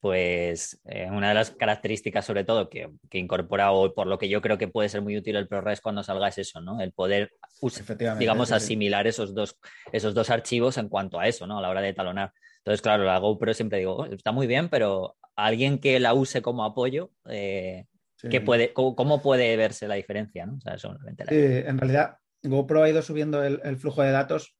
[0.00, 4.28] pues eh, una de las características, sobre todo, que, que incorpora o por lo que
[4.28, 6.80] yo creo que puede ser muy útil el ProRes cuando salga es eso, ¿no?
[6.80, 7.32] El poder
[8.18, 8.54] digamos, sí.
[8.54, 9.58] asimilar esos dos,
[9.92, 11.58] esos dos archivos en cuanto a eso, ¿no?
[11.58, 12.32] A la hora de talonar.
[12.58, 16.42] Entonces, claro, la GoPro siempre digo, "Oh, está muy bien, pero alguien que la use
[16.42, 18.28] como apoyo, eh, Sí.
[18.28, 20.56] ¿qué puede, cómo, cómo puede verse la diferencia, ¿no?
[20.56, 20.98] O sea, la-
[21.68, 24.56] en realidad GoPro ha ido subiendo el, el flujo de datos,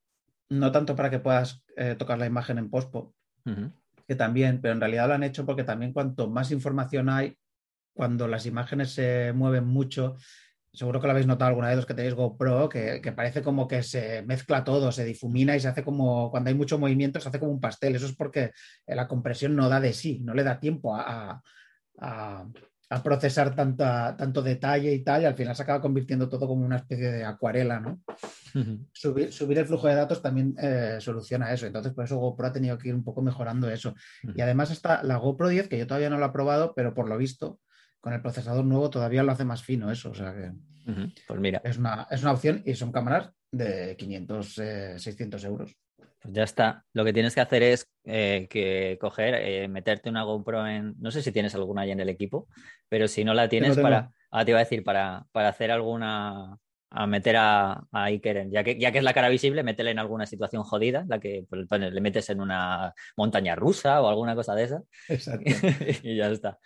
[0.48, 3.14] no tanto para que puedas eh, tocar la imagen en pospo.
[4.08, 7.36] Que también, pero en realidad lo han hecho porque también cuanto más información hay,
[7.92, 10.16] cuando las imágenes se mueven mucho,
[10.72, 13.68] seguro que lo habéis notado alguna vez los que tenéis GoPro, que, que parece como
[13.68, 17.28] que se mezcla todo, se difumina y se hace como, cuando hay mucho movimiento, se
[17.28, 17.96] hace como un pastel.
[17.96, 18.52] Eso es porque
[18.86, 21.42] la compresión no da de sí, no le da tiempo a,
[23.03, 26.77] procesar tanta, tanto detalle y tal, y al final se acaba convirtiendo todo como una
[26.77, 28.01] especie de acuarela, ¿no?
[28.92, 31.66] Subir, subir el flujo de datos también eh, soluciona eso.
[31.66, 33.94] Entonces, por eso GoPro ha tenido que ir un poco mejorando eso.
[34.35, 37.09] Y además está la GoPro 10, que yo todavía no lo he probado, pero por
[37.09, 37.61] lo visto,
[38.01, 40.11] con el procesador nuevo todavía lo hace más fino eso.
[40.11, 40.53] O sea que.
[41.27, 45.77] Pues mira, es una, es una opción y son cámaras de 500, eh, 600 euros.
[46.20, 46.85] Pues ya está.
[46.92, 50.94] Lo que tienes que hacer es eh, que coger, eh, meterte una GoPro en.
[50.98, 52.48] No sé si tienes alguna ahí en el equipo,
[52.88, 54.11] pero si no la tienes para.
[54.31, 56.59] Ah, te iba a decir, para, para hacer alguna.
[56.90, 59.90] A meter a, a Iker, en- ya que, ya que es la cara visible, métele
[59.90, 64.35] en alguna situación jodida, la que pues, le metes en una montaña rusa o alguna
[64.35, 65.44] cosa de esa, Exacto.
[66.02, 66.59] y ya está.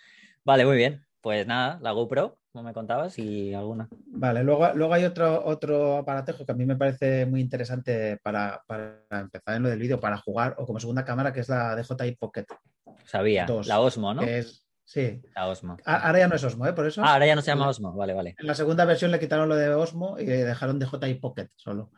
[0.45, 1.05] Vale, muy bien.
[1.21, 3.89] Pues nada, la GoPro, como me contabas, y alguna.
[4.07, 8.63] Vale, luego, luego hay otro, otro aparatejo que a mí me parece muy interesante para,
[8.67, 11.75] para empezar en lo del vídeo, para jugar o como segunda cámara, que es la
[11.75, 12.45] DJI Pocket.
[13.05, 14.21] Sabía, la Osmo, ¿no?
[14.23, 15.77] que es, sí, La Osmo.
[15.85, 16.73] A- ahora ya no es Osmo, ¿eh?
[16.75, 17.03] Por eso.
[17.03, 18.35] Ah, ahora ya no se llama Osmo, vale, vale.
[18.39, 21.91] En la segunda versión le quitaron lo de Osmo y dejaron DJI Pocket solo.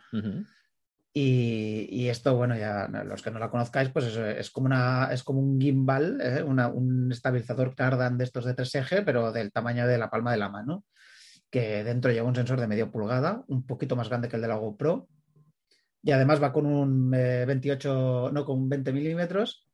[1.17, 5.39] Y, esto, bueno, ya los que no la conozcáis, pues es, como, una, es como
[5.39, 6.43] un gimbal, ¿eh?
[6.43, 10.39] Un estabilizador cardan de estos de 3 eje, pero del tamaño de la palma de
[10.39, 10.85] la mano,
[11.51, 14.49] que dentro lleva un sensor de medio pulgada, un poquito más grande que el de
[14.49, 15.07] la GoPro,
[16.03, 19.69] y además va con un eh, 28, no, con 20 milímetros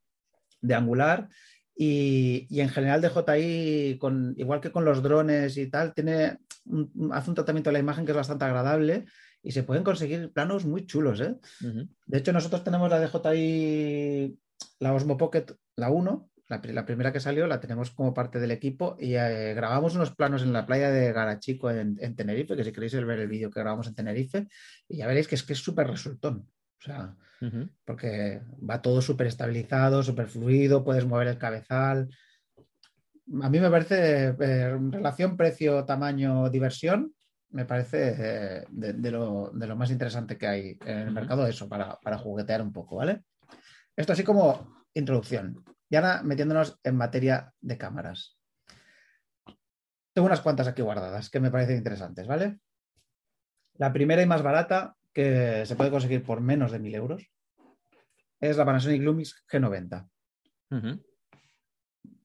[0.60, 1.30] de angular.
[1.74, 6.36] Y, y en general DJI, con, igual que con los drones y tal, tiene
[7.12, 9.06] hace un tratamiento de la imagen que es bastante agradable
[9.42, 11.20] y se pueden conseguir planos muy chulos.
[11.20, 11.36] ¿eh?
[12.06, 14.38] De hecho, nosotros tenemos la DJI,
[14.80, 18.40] la Osmo Pocket, la 1, la, pri- la primera que salió, la tenemos como parte
[18.40, 22.56] del equipo y eh, grabamos unos planos en la playa de Garachico en, en Tenerife,
[22.56, 24.48] que si queréis ver el vídeo que grabamos en Tenerife,
[24.88, 26.48] y ya veréis que es que es súper resultón.
[26.80, 27.14] O sea,
[27.86, 32.08] porque va todo súper estabilizado, súper fluido, puedes mover el cabezal.
[33.42, 37.14] A mí me parece, eh, relación precio-tamaño-diversión,
[37.50, 41.46] me parece eh, de, de lo, de lo más interesante que hay en el mercado,
[41.46, 43.24] eso, para, para juguetear un poco, ¿vale?
[43.96, 45.64] Esto así como introducción.
[45.88, 48.38] Y ahora metiéndonos en materia de cámaras.
[50.12, 52.60] Tengo unas cuantas aquí guardadas que me parecen interesantes, ¿vale?
[53.74, 57.26] La primera y más barata que se puede conseguir por menos de 1000 euros
[58.40, 60.08] es la Panasonic Lumix G90.
[60.70, 61.04] Ujú.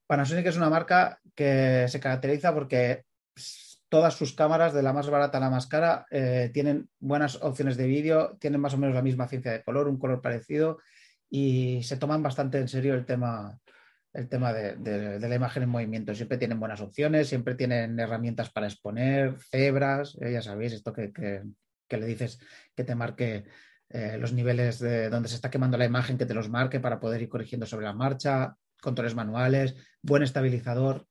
[0.08, 3.06] Panasonic es una marca que se caracteriza porque
[3.90, 7.78] todas sus cámaras, de la más barata a la más cara, eh, tienen buenas opciones
[7.78, 10.80] de vídeo, tienen más o menos la misma ciencia de color, un color parecido
[11.30, 13.60] y se toman bastante en serio el tema,
[14.14, 16.14] el tema de, la imagen en movimiento.
[16.16, 21.44] Siempre tienen buenas opciones, siempre tienen herramientas para exponer, cebras, eh, ya sabéis, esto que
[21.90, 22.40] le dices
[22.76, 23.46] que te marque
[23.90, 27.00] eh, los niveles de donde se está quemando la imagen, que te los marque para
[27.00, 31.08] poder ir corrigiendo sobre la marcha, controles manuales, buen estabilizador,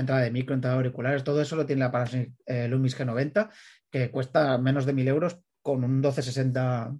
[0.00, 3.50] entrada de micro, entrada de auriculares, todo eso lo tiene la Panasonic eh, Lumix G90,
[3.90, 6.96] que cuesta menos de 1000 euros con un 1260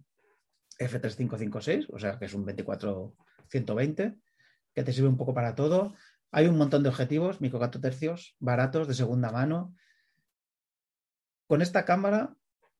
[0.78, 4.18] F3556, o sea que es un 24-120,
[4.74, 5.94] que te sirve un poco para todo.
[6.30, 9.74] Hay un montón de objetivos, micro 4 tercios, baratos, de segunda mano.
[11.46, 12.34] Con esta cámara,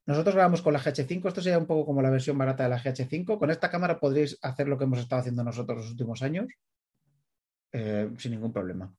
[0.07, 2.79] nosotros grabamos con la GH5, esto sería un poco como la versión barata de la
[2.79, 3.39] GH5.
[3.39, 6.47] Con esta cámara podréis hacer lo que hemos estado haciendo nosotros los últimos años
[7.73, 8.93] eh, sin ningún problema.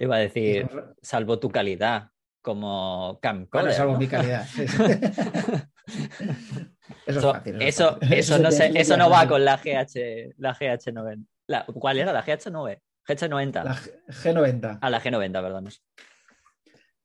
[0.00, 0.66] Te iba a decir,
[1.02, 2.08] salvo tu calidad
[2.40, 3.64] como camcorder.
[3.66, 3.98] Bueno, salvo ¿no?
[3.98, 4.46] mi calidad.
[4.46, 4.78] sí, sí.
[7.06, 7.60] Eso es fácil.
[7.60, 11.26] eso, eso no, se se- tiene- eso no va con la GH, la GH90.
[11.48, 12.14] La- ¿Cuál era?
[12.14, 12.80] ¿La GH9?
[13.06, 13.62] GH90.
[13.64, 14.78] La G- G90.
[14.80, 15.68] Ah, la G90, perdón.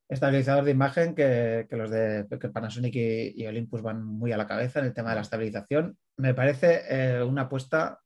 [0.08, 4.38] Estabilizador de imagen que, que los de que Panasonic y, y Olympus van muy a
[4.38, 5.98] la cabeza en el tema de la estabilización.
[6.16, 8.00] Me parece eh, una apuesta,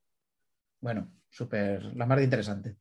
[0.82, 2.78] bueno, súper, la más de interesante.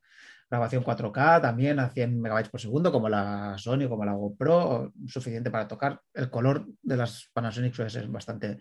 [0.50, 5.50] Grabación 4K también a 100 megabytes por segundo, como la Sony, como la GoPro, suficiente
[5.50, 6.00] para tocar.
[6.14, 8.58] El color de las Panasonic ser bastante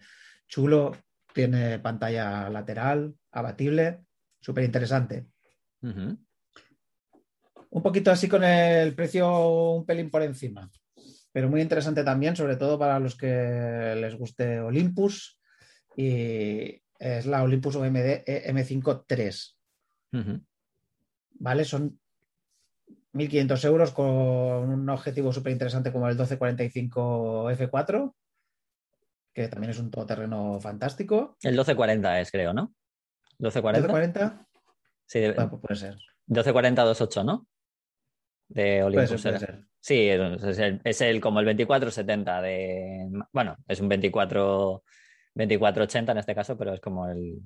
[0.47, 0.95] chulo.
[1.33, 4.01] Tiene pantalla lateral, abatible,
[4.41, 5.27] súper interesante.
[5.81, 10.69] Un poquito así con el precio un pelín por encima,
[11.31, 15.39] pero muy interesante también, sobre todo para los que les guste Olympus.
[15.95, 20.41] Y es la Olympus OMD M5 III, Ujú.
[21.39, 21.65] ¿Vale?
[21.65, 21.99] Son
[23.13, 28.13] 1.500 euros con un objetivo súper interesante como el 1245 F4,
[29.33, 31.37] que también es un todoterreno fantástico.
[31.41, 32.73] El 1240 es, creo, ¿no?
[33.39, 33.87] 1240.
[33.87, 34.47] 1240,
[35.05, 35.95] Sí, de- bueno, pues puede ser.
[36.27, 37.47] 1240 28, ¿no?
[38.49, 39.21] De Puede Olympus.
[39.21, 39.67] ser, puede ser.
[39.79, 43.09] Sí, es es el, es el- como el 2470 de.
[43.31, 44.83] Bueno, es un 24
[45.33, 47.39] 2480 en este caso, pero es como el.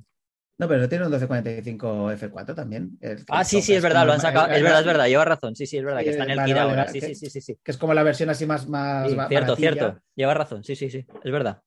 [0.57, 2.99] No, pero tiene un 1245 F4 también.
[3.29, 4.47] Ah, sí, sí, es verdad, lo han sacado.
[4.47, 5.55] el- Es verdad, es verdad, lleva razón.
[5.55, 6.87] Sí, sí, es verdad, que está en el vale, ahora.
[6.87, 9.99] Sí, sí, sí, sí, que es como la versión así más, más cierto, cierto.
[10.15, 11.05] Lleva razón, sí, sí, sí.
[11.23, 11.61] Es verdad.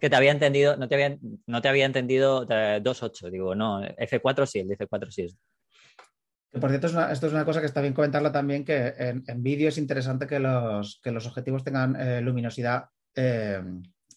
[0.00, 3.30] Que te había entendido, no te había, no te había entendido eh, 2.8.
[3.30, 5.36] Digo, no, F4 sí, el de F4 sí es.
[6.58, 9.68] Por cierto, esto es una cosa que está bien comentarla también, que en, en vídeo
[9.68, 13.62] es interesante que los, que los objetivos tengan eh, luminosidad eh,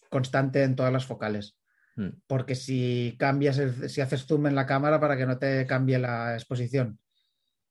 [0.08, 1.56] constante en todas las focales.
[1.96, 2.08] Mm.
[2.26, 5.98] Porque si cambias, el- si haces zoom en la cámara para que no te cambie
[5.98, 6.98] la exposición.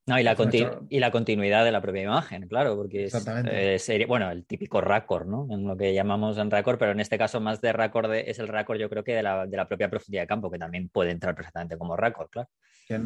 [0.05, 4.05] No, y la, mucho- y la continuidad de la propia imagen, claro, porque es, eh,
[4.05, 5.47] bueno, el típico raccord, ¿no?
[5.49, 8.37] En lo que llamamos en raccord, pero en este caso más de raccord de- es
[8.39, 10.89] el raccord, yo creo que de la, de la propia profundidad de campo, que también
[10.89, 12.49] puede entrar perfectamente como raccord, claro.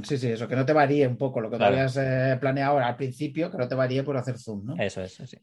[0.03, 1.75] Sí, sí, eso, que no te varíe un poco lo que Claro.
[1.75, 4.75] tú habías eh, planeado al principio, que no te varíe por hacer zoom, ¿no?
[4.83, 5.37] Eso es, sí.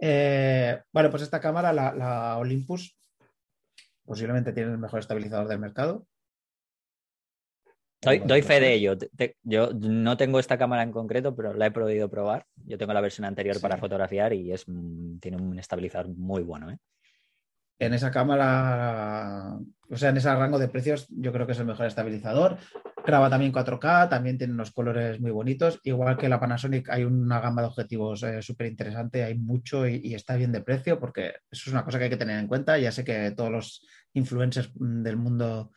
[0.00, 2.96] Eh, bueno, pues esta cámara, la, la Olympus,
[4.04, 6.06] posiblemente tiene el mejor estabilizador del mercado.
[8.02, 8.98] Doy, fe de ello.
[8.98, 12.44] Te- te- yo no tengo esta cámara en concreto, pero la he podido probar.
[12.66, 13.62] Yo tengo la versión anterior Sí.
[13.62, 16.78] para fotografiar y es, mm, tiene un estabilizador muy bueno, ¿eh?
[17.78, 19.58] En esa cámara,
[19.90, 22.58] o sea, en ese rango de precios, yo creo que es el mejor estabilizador.
[23.06, 25.78] Graba también 4K, también tiene unos colores muy bonitos.
[25.82, 30.14] Igual que la Panasonic, hay una gama de objetivos súper interesante, hay mucho y, y
[30.14, 32.78] está bien de precio, porque eso es una cosa que hay que tener en cuenta.
[32.78, 35.70] Ya sé que todos los influencers mm, del mundo,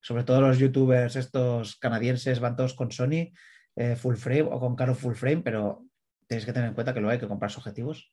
[0.00, 3.32] sobre todo los youtubers estos canadienses, van todos con Sony
[3.74, 5.84] eh, full frame o con caro full frame, pero
[6.28, 8.12] tenéis que tener en cuenta que luego hay que comprar objetivos.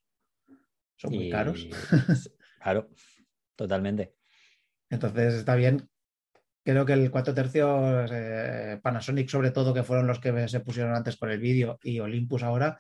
[0.96, 1.68] Son muy Y- caros.
[2.62, 2.90] Claro,
[3.56, 4.16] totalmente.
[4.90, 5.88] Entonces está bien.
[6.64, 10.94] Creo que el 4 tercios, eh, Panasonic sobre todo, que fueron los que se pusieron
[10.94, 12.78] antes con el vídeo, y Olympus ahora,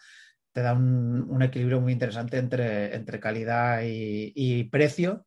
[0.51, 5.25] te da un, un equilibrio muy interesante entre, entre calidad y, y precio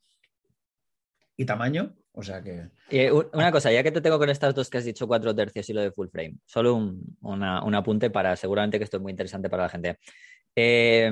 [1.37, 1.97] y tamaño.
[2.15, 4.79] O sea que Y, u- una cosa, ya que te tengo con estas dos que
[4.79, 8.37] has dicho, cuatro tercios y lo de full frame, solo un, una- un apunte para
[8.37, 9.99] seguramente que esto es muy interesante para la gente.
[10.55, 11.11] Eh,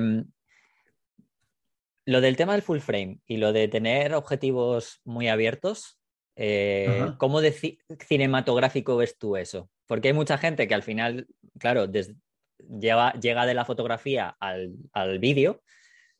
[2.05, 5.99] lo del tema del full frame y lo de tener objetivos muy abiertos,
[6.35, 7.11] eh.
[7.17, 9.69] ¿cómo de ci- cinematográfico ves tú eso?
[9.87, 11.27] Porque hay mucha gente que al final,
[11.59, 15.61] claro, lleva- llega de la fotografía al, al vídeo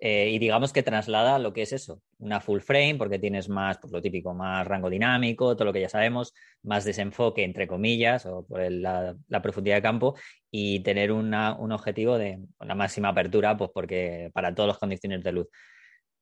[0.04, 3.78] eh, y digamos que traslada lo que es eso, una full frame, porque tienes más,
[3.78, 8.26] pues lo típico, más rango dinámico, todo lo que ya sabemos, más desenfoque, entre comillas,
[8.26, 10.16] o por el- la, la profundidad de campo,
[10.50, 15.24] y tener una- un objetivo de la máxima apertura, pues porque para todas las condiciones
[15.24, 15.48] de luz.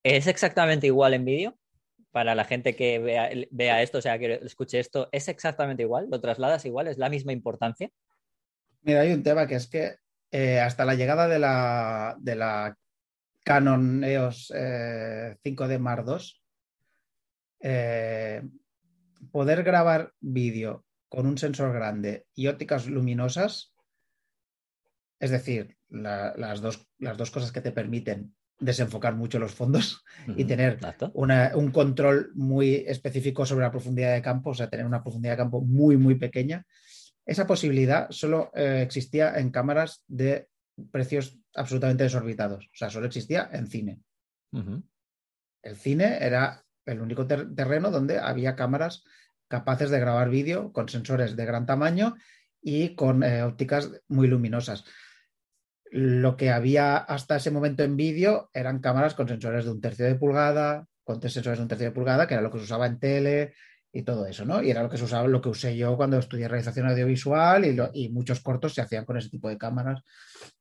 [0.03, 1.55] ¿Es exactamente igual en vídeo?
[2.11, 2.97] Para la gente que
[3.51, 6.07] vea, esto, o sea, que escuche esto, ¿es exactamente igual?
[6.09, 6.87] ¿Lo trasladas igual?
[6.87, 7.89] ¿Es la misma importancia?
[8.81, 9.95] Mira, hay un tema que es que
[10.31, 12.75] eh, hasta la llegada de la, de la
[13.43, 16.17] Canon EOS eh, 5D Mark II,
[17.61, 18.41] eh,
[19.31, 23.73] poder grabar vídeo con un sensor grande y ópticas luminosas,
[25.19, 30.03] es decir, la- las, dos, las dos cosas que te permiten desenfocar mucho los fondos
[30.37, 30.77] y tener
[31.13, 35.33] una- un control muy específico sobre la profundidad de campo, o sea, tener una profundidad
[35.33, 36.65] de campo muy, muy pequeña.
[37.25, 40.49] Esa posibilidad solo eh, existía en cámaras de
[40.91, 43.99] precios absolutamente desorbitados, o sea, solo existía en cine.
[45.61, 49.03] El cine era el único ter- terreno donde había cámaras
[49.47, 52.15] capaces de grabar vídeo con sensores de gran tamaño
[52.61, 54.83] y con eh, ópticas muy luminosas.
[55.91, 60.05] Lo que había hasta ese momento en vídeo eran cámaras con sensores de un tercio
[60.05, 62.65] de pulgada, con tres sensores de un tercio de pulgada, que era lo que se
[62.65, 63.53] usaba en tele
[63.91, 64.61] y todo eso, ¿no?
[64.61, 67.73] Y era lo que se usaba, lo que usé yo cuando estudié realización audiovisual y,
[67.73, 70.03] lo- y muchos cortos se hacían con ese tipo de cámaras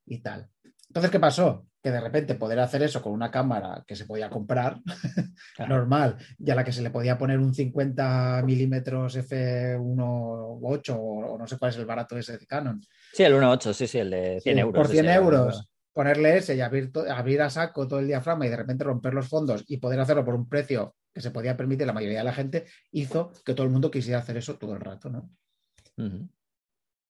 [0.05, 0.49] y tal.
[0.89, 1.68] Entonces, ¿qué pasó?
[1.81, 4.79] Que de repente poder hacer eso con una cámara que se podía comprar,
[5.55, 5.75] Claro.
[5.77, 11.37] normal, y a la que se le podía poner un 50 milímetros f1.8 o, o
[11.37, 12.81] no sé cuál es el barato ese de Canon.
[13.13, 14.75] Sí, el 1.8, sí, sí, el de 100 Sí, euros.
[14.75, 18.49] Por 100 ese, euros, ponerle ese y abrir, abrir a saco todo el diafragma y
[18.49, 21.87] de repente romper los fondos y poder hacerlo por un precio que se podía permitir
[21.87, 24.81] la mayoría de la gente, hizo que todo el mundo quisiera hacer eso todo el
[24.81, 25.29] rato, ¿no?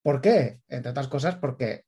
[0.04, 0.62] ¿Por qué?
[0.68, 1.84] Entre otras cosas, porque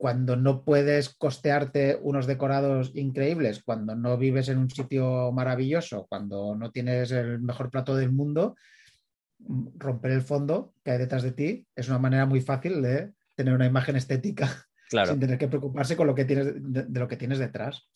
[0.00, 6.56] cuando no puedes costearte unos decorados increíbles, cuando no vives en un sitio maravilloso, cuando
[6.56, 8.56] no tienes el mejor plato del mundo,
[9.40, 13.12] mm, romper el fondo que hay detrás de ti es una manera muy fácil de
[13.34, 14.48] tener una imagen estética
[14.88, 15.10] Claro.
[15.10, 17.86] sin tener que preocuparse con lo que tienes de, de lo que tienes detrás.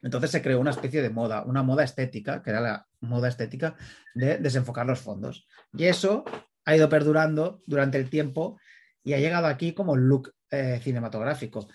[0.00, 3.74] Entonces se creó una especie de moda, una moda estética, que era la moda estética
[4.14, 5.48] de desenfocar los fondos.
[5.76, 6.22] Y eso
[6.64, 8.60] ha ido perdurando durante el tiempo
[9.02, 11.66] y ha llegado aquí como look eh, cinematográfico.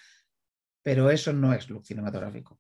[0.84, 2.60] Pero eso no es look cinematográfico.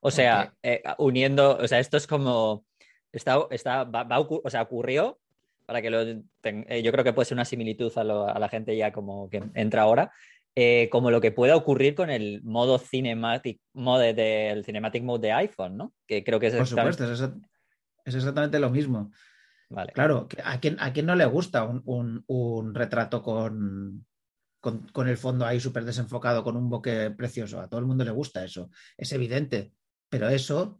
[0.00, 2.64] O sea, eh, uniendo, o sea, esto es como,
[3.12, 5.18] está, está, va, va o sea, ocurrió,
[5.66, 6.04] para que lo,
[6.40, 8.92] ten- eh, yo creo que puede ser una similitud a, lo- a la gente ya
[8.92, 10.12] como que entra ahora,
[10.54, 15.32] eh, como lo que pueda ocurrir con el modo cinematic mode del cinematic mode de
[15.32, 15.92] iPhone, ¿no?
[16.06, 17.48] Que creo que es Por exactamente- supuesto, es, exa-
[18.04, 19.10] es exactamente lo mismo.
[19.68, 19.92] Vale.
[19.92, 24.06] Claro, ¿a quién, a quién no le gusta un, un- un retrato con,
[24.60, 27.60] con, con el fondo ahí súper desenfocado, con un bokeh precioso?
[27.60, 29.72] A todo el mundo le gusta eso, es evidente,
[30.08, 30.76] pero eso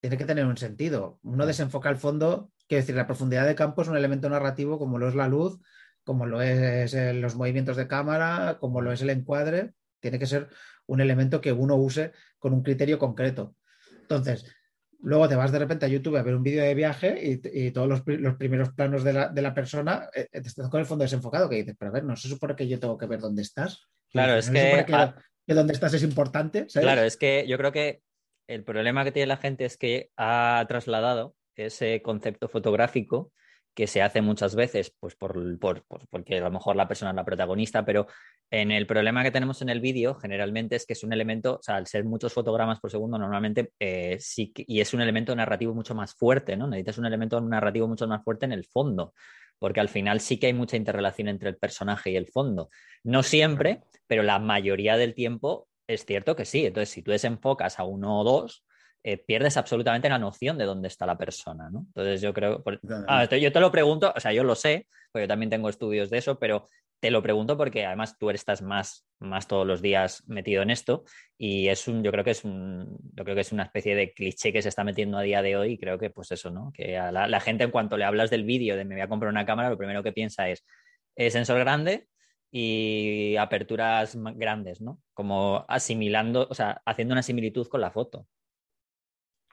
[0.00, 1.20] tiene que tener un sentido.
[1.22, 4.98] Uno desenfoca el fondo, quiero decir, la profundidad de campo es un elemento narrativo como
[4.98, 5.60] lo es la luz,
[6.04, 10.26] como lo es eh, los movimientos de cámara, como lo es el encuadre, tiene que
[10.26, 10.48] ser
[10.86, 13.54] un elemento que uno use con un criterio concreto.
[14.00, 14.44] Entonces,
[15.02, 17.70] Luego te vas de repente a YouTube a ver un vídeo de viaje y, y
[17.72, 20.86] todos los, los primeros planos de la, de la persona eh, te estás con el
[20.86, 23.20] fondo desenfocado que dices, pero a ver, no se supone que yo tengo que ver
[23.20, 23.86] dónde estás.
[24.12, 25.14] Claro, dices, es ¿no que- supone ah.
[25.46, 26.66] que dónde estás es importante.
[26.68, 26.86] ¿sabes?
[26.86, 28.02] Claro, es que yo creo que
[28.48, 33.32] el problema que tiene la gente es que ha trasladado ese concepto fotográfico
[33.74, 37.10] que se hace muchas veces, pues por, por- por- porque a lo mejor la persona
[37.10, 38.06] es la protagonista, pero
[38.52, 41.62] en el problema que tenemos en el vídeo generalmente es que es un elemento, o
[41.62, 45.34] sea, al ser muchos fotogramas por segundo, normalmente eh, sí que- y es un elemento
[45.34, 46.66] narrativo mucho más fuerte, ¿no?
[46.66, 49.14] Necesitas un elemento narrativo mucho más fuerte en el fondo,
[49.58, 52.68] porque al final sí que hay mucha interrelación entre el personaje y el fondo.
[53.02, 56.66] No siempre, pero la mayoría del tiempo es cierto que sí.
[56.66, 58.66] Entonces, si tú desenfocas a uno o dos,
[59.02, 61.86] eh, pierdes absolutamente la noción de dónde está la persona, ¿no?
[61.88, 62.62] Entonces, yo creo.
[62.62, 65.68] por- Ah, yo te lo pregunto, o sea, yo lo sé, porque yo también tengo
[65.70, 66.68] estudios de eso, pero
[67.02, 71.02] te lo pregunto porque además tú estás más, más todos los días metido en esto
[71.36, 74.12] y es un, yo creo que es un, yo creo que es una especie de
[74.12, 76.70] cliché que se está metiendo a día de hoy y creo que pues eso, ¿no?
[76.72, 79.32] Que a la, gente en cuanto le hablas del vídeo de me voy a comprar
[79.32, 80.64] una cámara, lo primero que piensa es
[81.16, 82.06] eh, sensor grande
[82.52, 85.02] y aperturas grandes, ¿no?
[85.12, 88.28] Como asimilando, o sea, haciendo una similitud con la foto.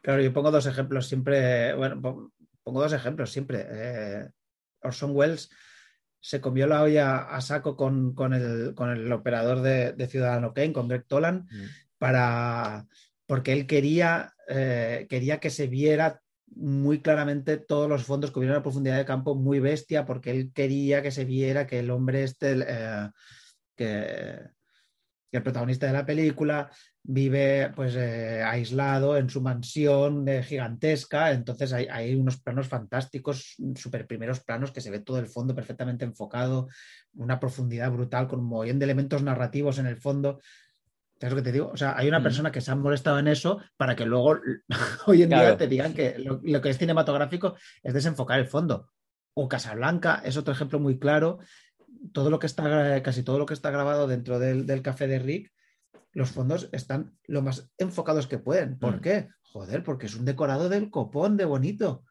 [0.04, 2.32] Claro, yo pongo dos ejemplos siempre, bueno, pon-
[2.62, 3.66] pongo dos ejemplos siempre.
[3.68, 4.30] Eh,
[4.84, 5.50] Orson Welles
[6.22, 10.54] se comió la olla a saco con, con el, con el operador de, de Ciudadano
[10.54, 11.48] Kane, con Greg Tolan,
[11.98, 12.88] para,
[13.26, 16.22] porque él quería, eh, quería que se viera
[16.56, 20.52] muy claramente todos los fondos, que hubiera una profundidad de campo muy bestia, porque él
[20.54, 23.10] quería que se viera que el hombre este, eh,
[23.76, 24.40] que,
[25.32, 26.70] que el protagonista de la película
[27.12, 33.56] vive pues eh, aislado en su mansión eh, gigantesca, entonces hay, hay unos planos fantásticos,
[33.76, 36.68] super primeros planos que se ve todo el fondo perfectamente enfocado,
[37.16, 40.40] una profundidad brutal con un montón de elementos narrativos en el fondo.
[41.20, 41.72] ¿Sabes lo que te digo?
[41.74, 42.24] O sea, hay una Mm.
[42.24, 44.40] persona que se ha molestado en eso para que luego
[45.08, 45.48] hoy en Claro.
[45.48, 48.88] día te digan que lo, lo que es cinematográfico es desenfocar el fondo.
[49.34, 51.40] O Casablanca es otro ejemplo muy claro.
[52.14, 55.18] Todo lo que está, casi todo lo que está grabado dentro del, del café de
[55.20, 55.52] Rick,
[56.12, 58.78] los fondos están lo más enfocados que pueden.
[58.80, 59.02] ¿Por Mm.
[59.02, 59.28] qué?
[59.44, 62.04] Joder, porque es un decorado del copón de bonito.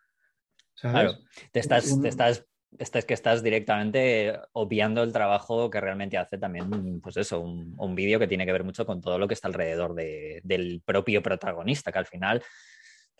[0.74, 1.12] ¿Sabes?
[1.12, 2.44] Claro, te estás, Un- te estás,
[2.78, 7.94] estás que estás directamente obviando el trabajo que realmente hace también, pues eso, un, un
[7.94, 11.22] vídeo que tiene que ver mucho con todo lo que está alrededor de- del propio
[11.22, 12.42] protagonista, que al final,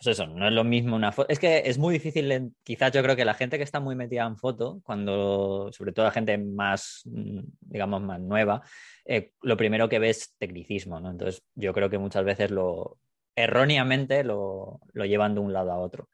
[0.00, 1.28] pues eso, no es lo mismo una foto.
[1.30, 3.96] Es que es muy difícil, en- quizás yo creo que la gente que está muy
[3.96, 8.62] metida en foto, cuando, sobre todo la gente más, mm, digamos, más nueva,
[9.04, 11.10] eh, lo primero que ve es tecnicismo, ¿no?
[11.10, 12.98] Entonces, yo creo que muchas veces lo
[13.34, 16.08] erróneamente lo, lo llevan de un lado a otro.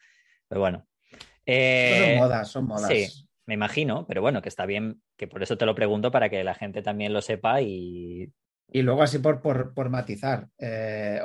[0.48, 0.86] Pero bueno.
[1.10, 2.90] Esto Eh, son modas, son modas.
[2.90, 3.28] sí.
[3.46, 6.42] me imagino, pero bueno, que está bien, que por eso te lo pregunto para que
[6.44, 8.32] la gente también lo sepa y
[8.72, 11.20] Y luego así por, por, por matizar eh,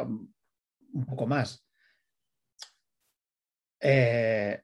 [0.93, 1.65] un poco más.
[3.81, 4.61] Eh,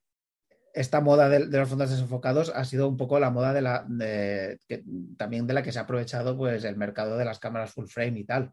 [0.73, 4.59] esta moda de, los fondos desenfocados ha sido un poco la moda de la de,
[4.67, 4.83] que,
[5.17, 8.19] también de la que se ha aprovechado pues el mercado de las cámaras full frame
[8.19, 8.51] y tal.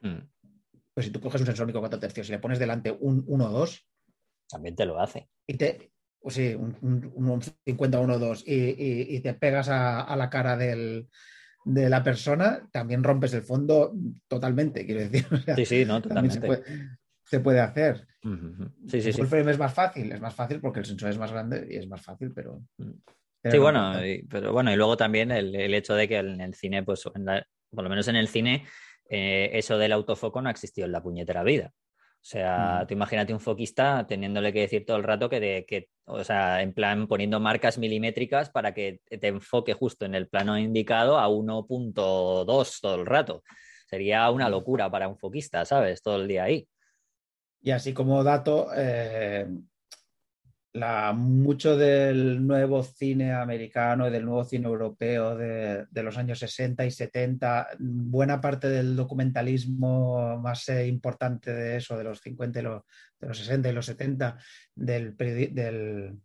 [0.00, 0.20] Mm.
[0.94, 3.48] Pues si tú coges un sensor único 4 tercios y le pones delante un 1
[3.50, 3.86] 2
[4.50, 5.28] también te lo hace.
[5.46, 6.76] Y te, pues sí, un,
[7.14, 11.08] un, 50 1 2 y, y, te pegas a, la cara del,
[11.64, 13.94] de la persona, también rompes el fondo
[14.26, 15.26] totalmente, quiero decir.
[15.56, 16.64] sí, sí, no, totalmente se puede
[17.60, 18.06] hacer.
[18.86, 21.32] Sí, sí, el frame es más fácil, es más fácil porque el sensor es más
[21.32, 22.62] grande y es más fácil, pero.
[22.78, 23.50] Mm.
[23.50, 26.82] sí, bueno, y, pero bueno, y luego también el, hecho de que en el cine,
[26.82, 28.66] pues, por lo menos en el cine,
[29.08, 31.72] eh, eso del autofoco no ha existido en la puñetera vida.
[32.22, 35.88] O sea, tú imagínate un foquista teniéndole que decir todo el rato que, de, que,
[36.04, 40.58] o sea, en plan poniendo marcas milimétricas para que te enfoque justo en el plano
[40.58, 43.42] indicado a 1.2 todo el rato.
[43.86, 46.02] Sería una locura para un foquista, ¿sabes?
[46.02, 46.68] Todo el día ahí.
[47.62, 49.46] Y así como dato, eh,
[50.72, 56.86] la, mucho del nuevo cine americano y del nuevo cine europeo de, los años 60
[56.86, 62.62] y 70, buena parte del documentalismo más eh, importante de eso, de los 50 y
[62.62, 62.82] los,
[63.20, 64.38] de los 60 y los 70,
[64.74, 66.18] del, del,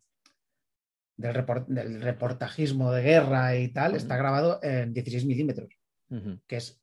[1.17, 5.69] del, reportajismo de guerra y tal, está grabado en 16 milímetros,
[6.47, 6.81] que es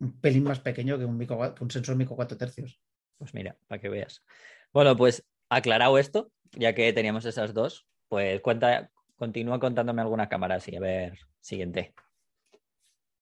[0.00, 2.80] un pelín más pequeño que un, micro, que un sensor micro 4 tercios.
[3.20, 4.24] Pues mira, para que veas.
[4.72, 10.54] Bueno, pues aclarado esto, ya que teníamos esas dos, pues cuenta, continúa contándome alguna cámara
[10.54, 11.92] así, a ver, siguiente.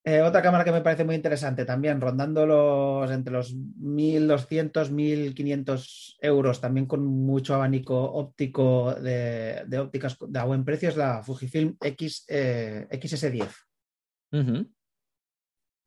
[0.04, 6.16] Eh, otra cámara que me parece muy interesante también, rondando los entre los 1.200, 1.500
[6.20, 12.24] euros, también con mucho abanico óptico de, ópticas de buen precio, es la Fujifilm X,
[12.28, 13.48] eh, XS10.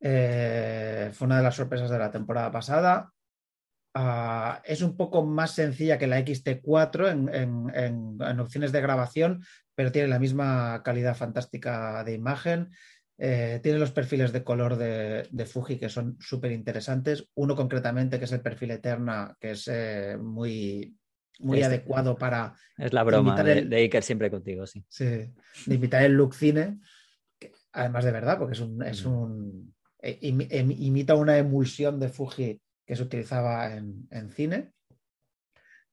[0.04, 3.11] Eh, fue una de las sorpresas de la temporada pasada.
[3.94, 10.08] Ah, es un poco más sencilla que la XT4 en, opciones de grabación, pero tiene
[10.08, 12.70] la misma calidad fantástica de imagen.
[13.18, 17.28] Eh, tiene los perfiles de color de, Fuji que son súper interesantes.
[17.34, 20.96] Uno concretamente que es el perfil Eterna, que es eh, muy,
[21.40, 22.54] muy este, adecuado para...
[22.78, 24.82] Es la broma de, de, Iker siempre contigo, sí.
[24.88, 26.80] Sí, de imitar el look cine,
[27.72, 28.82] además de verdad, porque es un...
[28.82, 29.74] Es un
[30.04, 34.72] eh, imita una emulsión de Fuji que se utilizaba en, cine.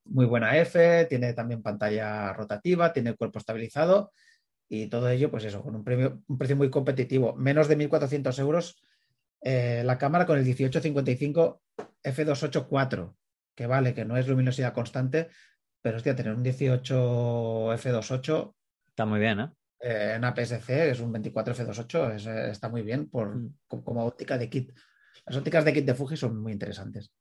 [0.06, 4.12] Muy buena F, tiene también pantalla rotativa, tiene cuerpo estabilizado
[4.68, 7.36] y todo ello, pues eso, con un, premio, un precio muy competitivo.
[7.36, 8.82] Menos de 1.400 euros
[9.42, 11.62] eh, la cámara con el 1855
[12.04, 13.16] f284,
[13.56, 15.30] que vale, que no es luminosidad constante,
[15.82, 18.54] pero hostia, tener un 18 f2.8
[18.88, 19.50] está muy bien, ¿eh?
[19.80, 23.54] eh en APS-C es un 24 f2.8, eh, está muy bien por, mm.
[23.68, 24.74] como óptica de kit.
[25.30, 27.14] Las ópticas de kit de Fuji son muy interesantes.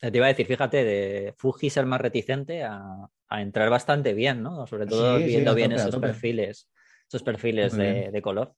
[0.00, 4.66] Te iba a decir, fíjate, de Fuji ser más reticente a, entrar bastante bien, ¿no?
[4.66, 6.68] Sobre todo viendo bien esos perfiles,
[7.08, 8.52] esos perfiles de, color.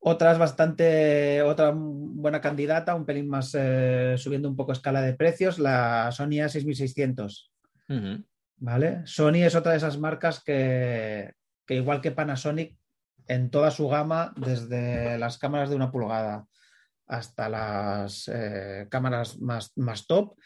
[0.00, 5.14] Otra es bastante, otra buena candidata, un pelín más eh, subiendo un poco escala de
[5.14, 7.50] precios, la Sony A6600.
[8.56, 9.02] ¿Vale?
[9.04, 11.32] Sony es otra de esas marcas que,
[11.64, 12.76] que, igual que Panasonic,
[13.28, 16.46] en toda su gama, desde las cámaras de una pulgada
[17.08, 20.36] hasta las eh, cámaras más, más top,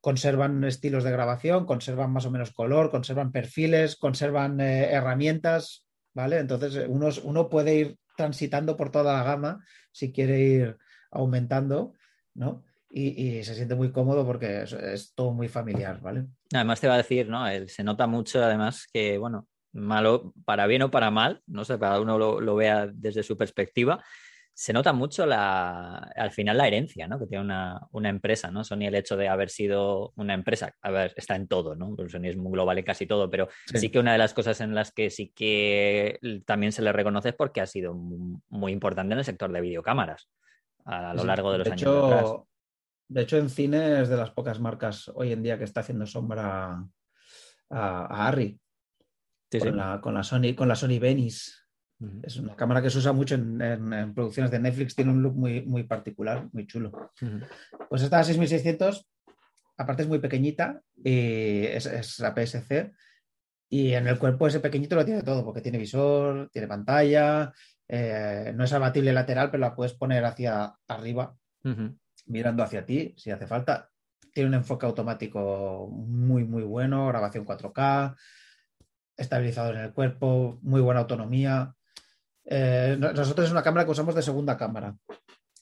[0.00, 6.38] conservan estilos de grabación, conservan más o menos color, conservan perfiles, conservan eh, herramientas, ¿vale?
[6.38, 10.76] Entonces uno, uno, puede ir transitando por toda la gama si quiere ir
[11.10, 11.94] aumentando,
[12.34, 12.64] ¿no?
[12.90, 16.24] Y, se siente muy cómodo porque es, todo muy familiar, ¿vale?
[16.54, 17.44] Además te va a decir, ¿no?
[17.66, 22.00] se nota mucho además que, bueno, malo, para bien o para mal, no sé, para
[22.00, 24.02] uno lo, lo vea desde su perspectiva,
[24.58, 27.16] se nota mucho la, al final la herencia ¿no?
[27.16, 28.64] que tiene una, empresa, ¿no?
[28.64, 31.94] Sony el hecho de haber sido una empresa, a ver, está en todo, ¿no?
[32.08, 33.88] Sony es muy global en casi todo, pero sí.
[33.88, 37.34] que una de las cosas en las que sí que también se le reconoce es
[37.36, 40.28] porque ha sido muy, importante en el sector de videocámaras
[40.84, 42.42] a lo largo de los años.
[43.06, 46.04] De hecho, en cine es de las pocas marcas hoy en día que está haciendo
[46.04, 46.84] sombra
[47.70, 48.58] a, Harry.
[49.52, 51.52] con, La, con, la, Sony, con la Sony Venice.
[52.22, 55.62] Es una cámara que se usa mucho en, producciones de Netflix, tiene un look muy,
[55.62, 57.12] muy particular, muy chulo.
[57.88, 59.08] Pues esta 6600,
[59.76, 62.92] aparte es muy pequeñita, y es, es APS-C,
[63.70, 67.52] y en el cuerpo ese pequeñito lo tiene todo, porque tiene visor, tiene pantalla,
[67.88, 71.36] eh, no es abatible lateral, pero la puedes poner hacia arriba,
[72.26, 73.90] mirando hacia ti, si hace falta.
[74.32, 78.14] Tiene un enfoque automático muy, muy bueno, grabación 4K,
[79.16, 81.74] estabilizador en el cuerpo, muy buena autonomía.
[82.50, 84.96] Eh, nosotros es una cámara que usamos de segunda cámara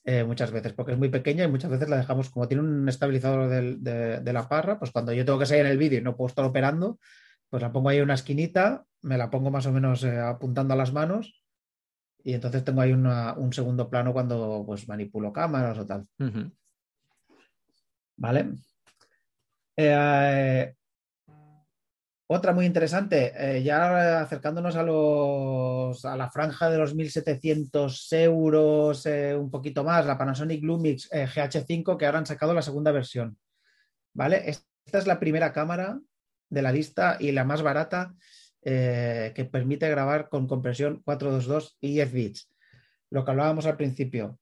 [0.04, 2.88] eh, muchas veces, porque es muy pequeña y muchas veces la dejamos, como tiene un
[2.88, 6.16] estabilizador de, la parra, pues cuando yo tengo que salir en el vídeo y no
[6.16, 7.00] puedo estar operando,
[7.50, 10.74] pues la pongo ahí en una esquinita, me la pongo más o menos eh, apuntando
[10.74, 11.42] a las manos
[12.22, 16.06] y entonces tengo ahí una- un segundo plano cuando pues manipulo cámaras o tal.
[18.16, 18.52] ¿Vale?
[19.76, 20.72] Eh,
[22.28, 29.06] otra muy interesante, eh, ya acercándonos a, los, a la franja de los 1.700 euros,
[29.06, 32.90] eh, un poquito más, la Panasonic Lumix eh, GH5, que ahora han sacado la segunda
[32.90, 33.38] versión.
[34.12, 34.42] ¿Vale?
[34.50, 36.00] Esta es la primera cámara
[36.50, 38.14] de la lista y la más barata
[38.62, 42.50] que permite grabar con compresión 422 y 10 bits.
[43.10, 44.40] Lo que hablábamos al principio,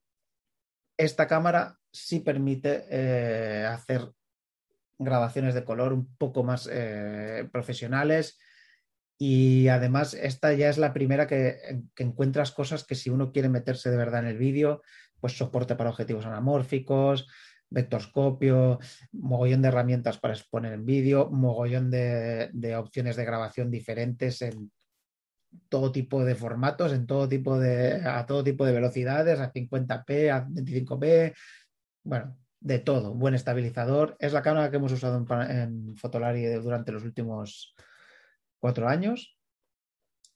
[0.97, 4.11] esta cámara sí permite hacer
[4.99, 8.39] grabaciones de color un poco más eh, profesionales.
[9.19, 13.49] Y además esta ya es la primera que, que encuentras cosas que si uno quiere
[13.49, 14.83] meterse de verdad en el vídeo,
[15.21, 17.27] pues soporte para objetivos anamórficos,
[17.71, 18.79] vectorscopio,
[19.13, 24.71] mogollón de herramientas para exponer en vídeo, mogollón de, de opciones de grabación diferentes en
[25.69, 30.31] todo tipo de formatos, en todo tipo de, a todo tipo de velocidades, a 50p,
[30.31, 31.35] a 25p,
[32.05, 34.17] bueno, de todo, buen estabilizador.
[34.19, 37.75] Es la cámara que hemos usado en, en Fotolari durante los últimos
[38.59, 39.39] cuatro años.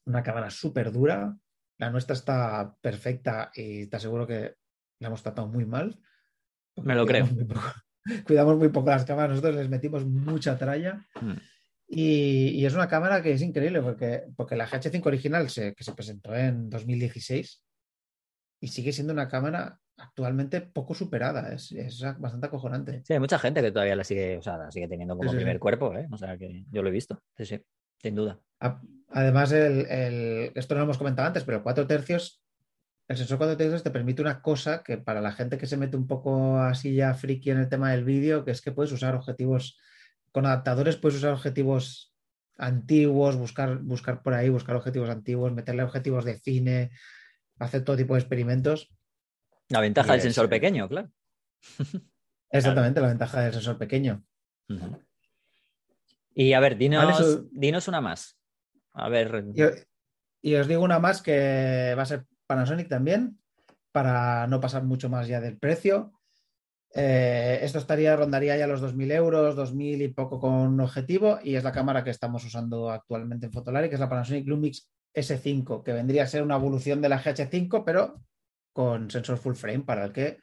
[0.05, 1.35] Una cámara súper dura.
[1.79, 4.57] La nuestra está perfecta y te aseguro que
[4.99, 5.99] la hemos tratado muy mal.
[6.77, 7.27] Me lo creo.
[7.27, 7.73] Cuidamos muy poco,
[8.27, 11.07] cuidamos muy poco las cámaras, nosotros les metimos mucha tralla.
[11.23, 11.33] Mm.
[11.89, 15.83] Y, y es una cámara que es increíble porque, porque la GH5 original se, que
[15.83, 17.65] se presentó en 2016
[18.61, 21.53] y sigue siendo una cámara actualmente poco superada.
[21.53, 23.03] Es, es bastante acojonante.
[23.05, 25.37] Sí, hay mucha gente que todavía la sigue, o sea, la sigue teniendo como Sí,
[25.37, 25.61] primer sí.
[25.61, 26.09] cuerpo, ¿eh?
[26.11, 27.23] O sea, que yo lo he visto.
[27.37, 27.61] Sí, sí,
[28.01, 28.39] sin duda.
[29.11, 32.43] Además, el, el- esto no lo hemos comentado antes, pero 4 tercios,
[33.09, 35.97] el sensor 4 tercios te permite una cosa que para la gente que se mete
[35.97, 39.15] un poco así ya friki en el tema del vídeo, que es que puedes usar
[39.15, 39.79] objetivos
[40.31, 42.15] con adaptadores, puedes usar objetivos
[42.59, 46.91] antiguos, buscar, buscar por ahí, buscar objetivos antiguos, meterle objetivos de cine,
[47.59, 48.93] hacer todo tipo de experimentos.
[49.69, 51.11] La ventaja del sensor eh, pequeño, claro.
[52.51, 54.25] Exactamente, la ventaja del sensor pequeño.
[56.35, 58.39] Y a ver, dinos, Vale, eso- dinos una más.
[58.93, 63.39] A ver, Y, y os digo una más que va a ser Panasonic también,
[63.93, 66.13] para no pasar mucho más ya del precio.
[66.95, 71.65] Eh, esto estaría, rondaría ya los 2.000 euros, 2.000 y poco con objetivo, y es
[71.65, 75.93] la cámara que estamos usando actualmente en Fotolari, que es la Panasonic Lumix S5, que
[75.93, 78.23] vendría a ser una evolución de la GH5, pero
[78.73, 80.39] con sensor full frame, para el que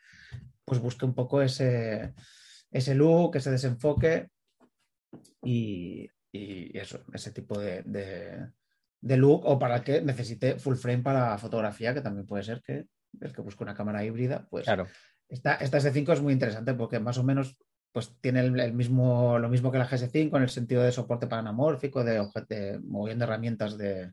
[0.65, 2.13] pues busque un poco ese,
[2.71, 4.29] ese look, ese desenfoque
[5.43, 8.47] y, y eso, ese tipo de, de-
[9.01, 12.61] de look, o para el que necesite full frame para fotografía, que también puede ser
[12.63, 12.85] que
[13.21, 14.87] el que busque una cámara híbrida, pues claro.
[15.29, 17.55] esta, esta S5 es muy interesante porque más o menos
[17.91, 21.27] pues tiene el, el mismo, lo mismo que la GS5 en el sentido de soporte
[21.27, 22.13] para anamórfico, de,
[22.49, 22.79] de
[23.19, 24.11] de herramientas de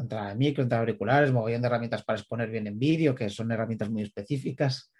[0.00, 3.28] entrada de micro, entrada de auriculares, mogollón de herramientas para exponer bien en vídeo, que
[3.28, 4.92] son herramientas muy específicas,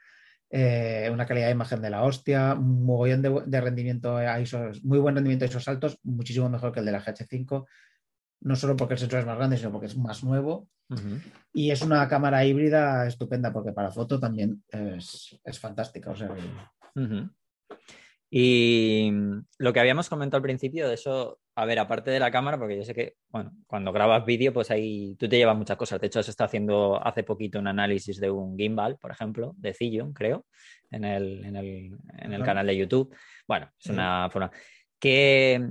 [0.51, 4.70] eh, una calidad de imagen de la hostia, un mogollón de, de rendimiento a ISO,
[4.82, 7.66] muy buen rendimiento a ISOs altos, muchísimo mejor que el de la GH5,
[8.40, 10.68] no solo porque el sensor es más grande, sino porque es más nuevo
[11.53, 16.11] y es una cámara híbrida estupenda porque para foto también es, es fantástica.
[16.11, 16.34] O sea.
[18.31, 22.31] Y mm, lo que habíamos comentado al principio de eso, a ver, aparte de la
[22.31, 25.76] cámara, porque yo sé que, bueno, cuando grabas vídeo, pues ahí tú te llevas muchas
[25.76, 26.01] cosas.
[26.01, 29.74] De hecho, se está haciendo hace poquito un análisis de un gimbal, por ejemplo, de
[29.74, 30.47] Zillion, creo,
[30.91, 33.14] en el, en el, en el canal de YouTube.
[33.47, 34.51] Bueno, es una forma.
[34.99, 35.68] ¿Qué,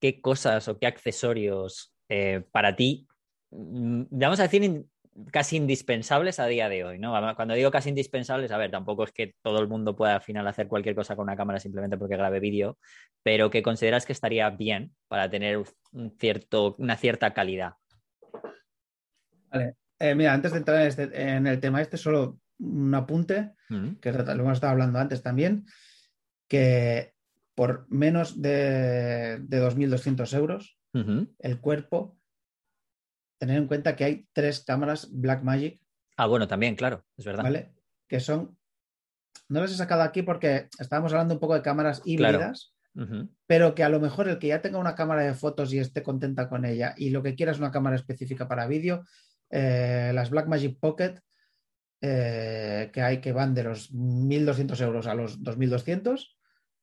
[0.00, 3.06] qué cosas o qué accesorios eh, para ti,
[3.50, 4.84] mm, vamos a decir,
[5.32, 7.12] casi indispensables a día de hoy, ¿no?
[7.36, 10.46] Cuando digo casi indispensables, a ver, tampoco es que todo el mundo pueda al final
[10.46, 12.78] hacer cualquier cosa con una cámara simplemente porque grabe vídeo,
[13.22, 15.62] pero que consideras que estaría bien para tener
[15.92, 17.74] un cierto, una cierta calidad.
[19.50, 19.74] Vale.
[19.98, 23.96] Eh, mira, antes de entrar en, este- en el tema este, solo un apunte, Mm,
[24.00, 25.66] que lo hemos estado hablando antes también,
[26.48, 27.12] que
[27.54, 30.78] por menos de, de 2.200 euros
[31.38, 32.17] el cuerpo,
[33.38, 35.80] tener en cuenta que hay tres cámaras Blackmagic,
[36.18, 37.44] Ah, bueno, también, claro, es verdad.
[37.44, 37.72] ¿vale?
[38.08, 38.58] Que son,
[39.48, 42.74] no las he sacado aquí porque estábamos hablando un poco de cámaras híbridas.
[43.46, 46.02] Pero que a lo mejor el que ya tenga una cámara de fotos y esté
[46.02, 49.04] contenta con ella y lo que quiera es una cámara específica para vídeo,
[49.50, 51.20] eh, las Blackmagic Pocket,
[52.00, 56.36] eh, que hay que van de los 1.200 euros a los 2.200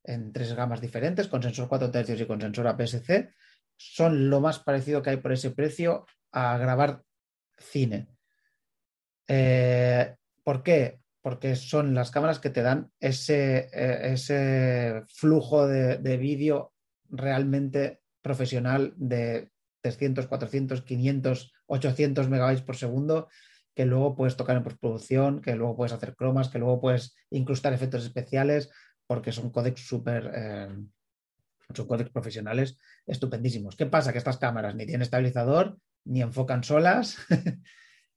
[0.05, 3.33] en tres gamas diferentes, con sensor 4 tercios y con sensor APS-C,
[3.75, 6.05] son lo más parecido que hay por ese precio
[6.35, 7.01] a grabar
[7.57, 8.07] cine.
[9.27, 10.99] Eh, ¿Por qué?
[11.21, 16.73] Porque son las cámaras que te dan ese, eh, ese flujo de, de vídeo
[17.09, 19.49] realmente profesional de
[19.81, 23.29] 300, 400, 500, 800 megabytes por segundo
[23.75, 27.73] que luego puedes tocar en postproducción, que luego puedes hacer cromas, que luego puedes incrustar
[27.73, 28.69] efectos especiales,
[29.05, 30.69] porque son códecs súper, eh,
[31.73, 33.75] son códecs profesionales estupendísimos.
[33.75, 34.13] ¿Qué pasa?
[34.13, 37.17] Que estas cámaras ni tienen estabilizador, ni enfocan solas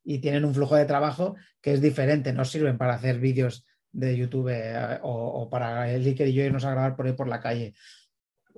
[0.04, 4.16] y tienen un flujo de trabajo que es diferente, no sirven para hacer vídeos de
[4.16, 7.40] YouTube eh, o, para el Iker y yo irnos a grabar por ahí por la
[7.40, 7.74] calle.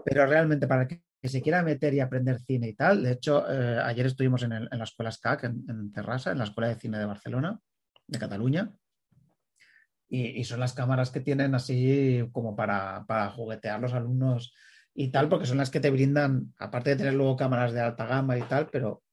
[0.04, 3.80] Pero realmente para que se quiera meter y aprender cine y tal, de hecho, eh,
[3.84, 7.60] ayer estuvimos en, la escuela SCAC en, Terrassa, en la Escuela de Cine de Barcelona,
[8.06, 8.72] de Cataluña,
[10.08, 14.52] y, son las cámaras que tienen así como para, para, juguetear los alumnos
[14.92, 18.06] y tal, porque son las que te brindan, aparte de tener luego cámaras de alta
[18.06, 19.04] gama y tal, pero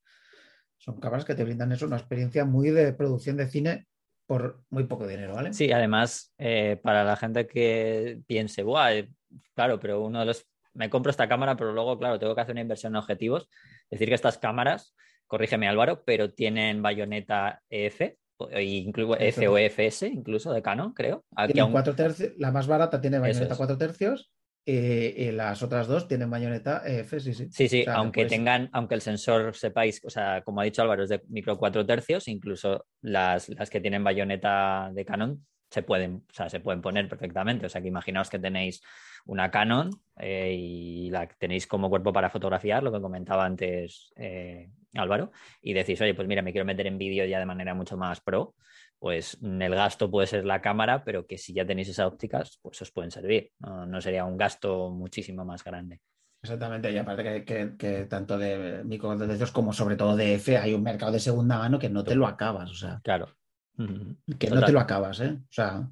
[0.78, 3.88] son cámaras que te brindan eso, una experiencia muy de producción de cine
[4.26, 5.54] por muy poco dinero, ¿vale?
[5.54, 9.10] Sí, además, eh, para la gente que piense, Buah, eh,
[9.56, 10.46] claro, pero uno de los.
[10.74, 13.50] Me compro esta cámara, pero luego, claro, tengo que hacer una inversión en objetivos.
[13.90, 18.16] Decir que estas cámaras, corrígeme Álvaro, pero tienen bayoneta EF,
[18.60, 21.26] incluso F o EFS, incluso de Canon, creo.
[21.36, 21.74] Aquí aún...
[21.96, 24.32] tercios, la más barata tiene bayoneta 4 tercios
[24.70, 27.48] eh, y las otras dos tienen bayoneta EF, sí, sí.
[27.50, 31.10] Sí, sí, aunque tengan, aunque el sensor sepáis, o sea, como ha dicho Álvaro, es
[31.10, 36.34] de micro 4 tercios, incluso las, las que tienen bayoneta de Canon se pueden, o
[36.34, 37.66] sea, se pueden poner perfectamente.
[37.66, 38.82] O sea, que imaginaos que tenéis
[39.26, 44.70] una Canon eh, y la tenéis como cuerpo para fotografiar, lo que comentaba antes eh,
[44.96, 47.96] Álvaro, y decís, oye, pues mira, me quiero meter en vídeo ya de manera mucho
[47.96, 48.54] más pro
[49.00, 52.82] pues el gasto puede ser la cámara, pero que si ya tenéis esas ópticas, pues
[52.82, 53.52] os pueden servir.
[53.60, 56.02] No, sería un gasto muchísimo más grande.
[56.42, 61.12] Exactamente, y aparte que, tanto de microcondensadores como sobre todo de F hay un mercado
[61.12, 63.00] de segunda mano que no te lo acabas, o sea.
[63.04, 63.36] Claro.
[64.40, 65.38] Que no te lo acabas, ¿eh?
[65.40, 65.88] O sea.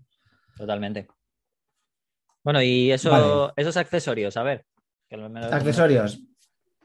[0.57, 1.07] Totalmente.
[2.43, 4.65] Bueno, y eso, esos accesorios, a ver.
[5.51, 6.21] accesorios.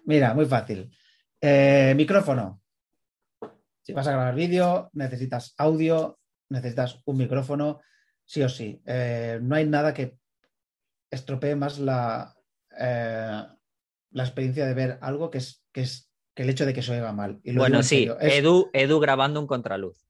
[0.04, 0.90] Mira, muy fácil.
[1.40, 2.59] Eh, micrófono.
[3.90, 7.80] Si vas a grabar vídeo, necesitas audio, necesitas un micrófono,
[8.24, 8.80] sí o sí.
[8.86, 10.16] Eh, no hay nada que
[11.10, 12.32] estropee más la,
[12.78, 13.42] eh,
[14.12, 16.92] la experiencia de ver algo que es, que es que el hecho de que se
[16.92, 17.40] oiga mal.
[17.56, 20.06] bueno, sí, Edu, Edu grabando un contraluz.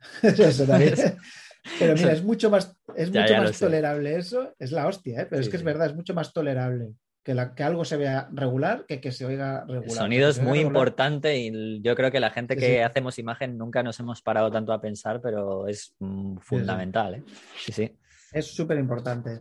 [0.22, 0.96] eso también.
[1.78, 4.52] Pero mira, es mucho más, es mucho más tolerable eso.
[4.58, 5.26] Es la hostia, ¿eh?
[5.26, 8.28] pero es que es verdad, es mucho más tolerable que, la, que algo se vea
[8.32, 9.84] regular que que se oiga regular.
[9.84, 13.82] El sonido es muy importante y yo creo que la gente que hacemos imagen nunca
[13.82, 17.16] nos hemos parado tanto a pensar, pero es mm, fundamental.
[17.16, 17.24] ¿eh?
[17.58, 17.98] Sí, sí.
[18.32, 19.38] Es súper importante.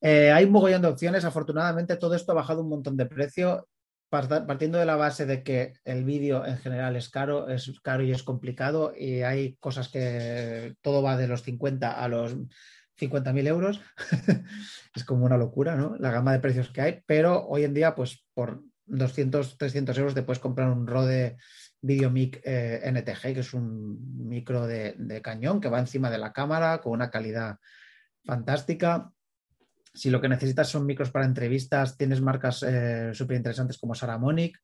[0.00, 1.24] Eh, hay un mogollón de opciones.
[1.24, 3.68] Afortunadamente, todo esto ha bajado un montón de precio.
[4.08, 8.12] Partiendo de la base de que el vídeo en general es caro, es caro y
[8.12, 12.36] es complicado, y hay cosas que todo va de los 50 a los
[12.98, 13.80] 50.000 euros.
[14.94, 15.96] es como una locura, ¿no?
[15.98, 20.14] La gama de precios que hay, pero hoy en día, pues por 200, 300 euros
[20.14, 21.36] te puedes comprar un Rode
[21.82, 26.78] VideoMic eh, NTG, que es un micro de, cañón que va encima de la cámara
[26.78, 27.58] con una calidad
[28.24, 29.10] fantástica.
[29.94, 34.58] Si lo que necesitas son micros para entrevistas, tienes marcas eh, súper interesantes como Saramonic.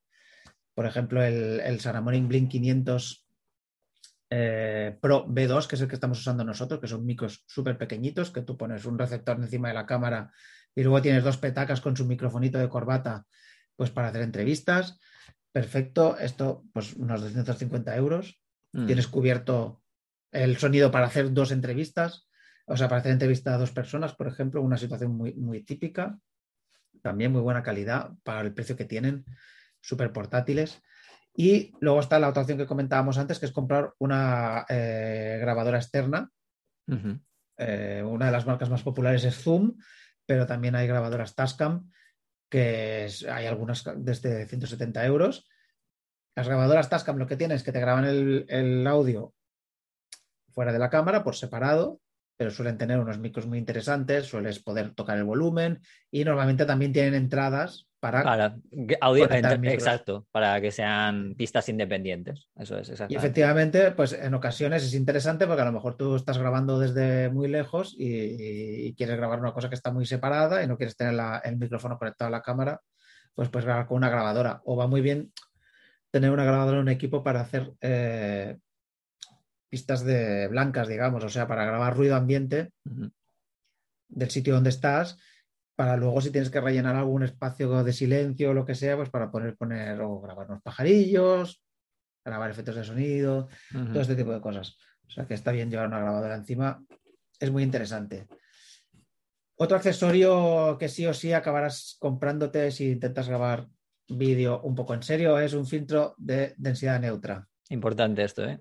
[0.75, 3.27] Por ejemplo, el, Saramonic Blink 500
[4.35, 8.31] eh, Pro B2, que es el que estamos usando nosotros, que son micros súper pequeñitos,
[8.31, 10.33] que tú pones un receptor encima de la cámara
[10.75, 13.27] y luego tienes dos petacas con su microfonito de corbata,
[13.77, 14.99] pues para hacer entrevistas.
[15.53, 18.41] Perfecto, esto pues unos 250 euros.
[18.73, 18.87] Mm.
[18.87, 19.83] Tienes cubierto
[20.31, 22.27] el sonido para hacer dos entrevistas,
[22.65, 26.19] o sea, para hacer entrevista a dos personas, por ejemplo, una situación muy, muy típica.
[27.03, 29.27] También muy buena calidad para el precio que tienen,
[29.83, 30.81] súper portátiles.
[31.35, 35.79] Y luego está la otra opción que comentábamos antes, que es comprar una eh, grabadora
[35.79, 36.31] externa.
[37.57, 39.77] Eh, una de las marcas más populares es Zoom,
[40.27, 41.91] pero también hay grabadoras Tascam,
[42.51, 45.49] que hay algunas desde 170 euros.
[46.37, 49.35] Las grabadoras Tascam lo que tienen es que te graban el audio
[50.51, 52.03] fuera de la cámara por separado
[52.43, 55.81] pero suelen tener unos micros muy interesantes, sueles poder tocar el volumen
[56.11, 58.57] y normalmente también tienen entradas para,
[59.01, 62.49] audio, exacto, para que sean pistas independientes.
[62.57, 66.37] Eso es, Y efectivamente, pues en ocasiones es interesante porque a lo mejor tú estás
[66.37, 70.77] grabando desde muy lejos y, quieres grabar una cosa que está muy separada y no
[70.77, 72.81] quieres tener el micrófono conectado a la cámara,
[73.35, 74.63] pues puedes grabar con una grabadora.
[74.65, 75.33] O va muy bien
[76.11, 78.59] tener una grabadora en un equipo para hacer eh,
[79.69, 82.73] pistas de blancas, digamos, o sea, para grabar ruido ambiente
[84.09, 85.19] del sitio donde estás,
[85.83, 89.11] para luego si tienes que rellenar algún espacio de silencio o lo que sea, pues
[89.11, 91.61] para poner, poner o grabar unos pajarillos,
[92.25, 94.77] grabar efectos de sonido, todo este tipo de cosas.
[95.09, 96.81] O sea, que está bien llevar una grabadora encima,
[97.41, 98.29] es muy interesante.
[99.57, 103.67] Otro accesorio que sí o sí acabarás comprándote si intentas grabar
[104.09, 107.49] vídeo un poco en serio, es un filtro de densidad neutra.
[107.71, 108.61] Importante esto, ¿eh?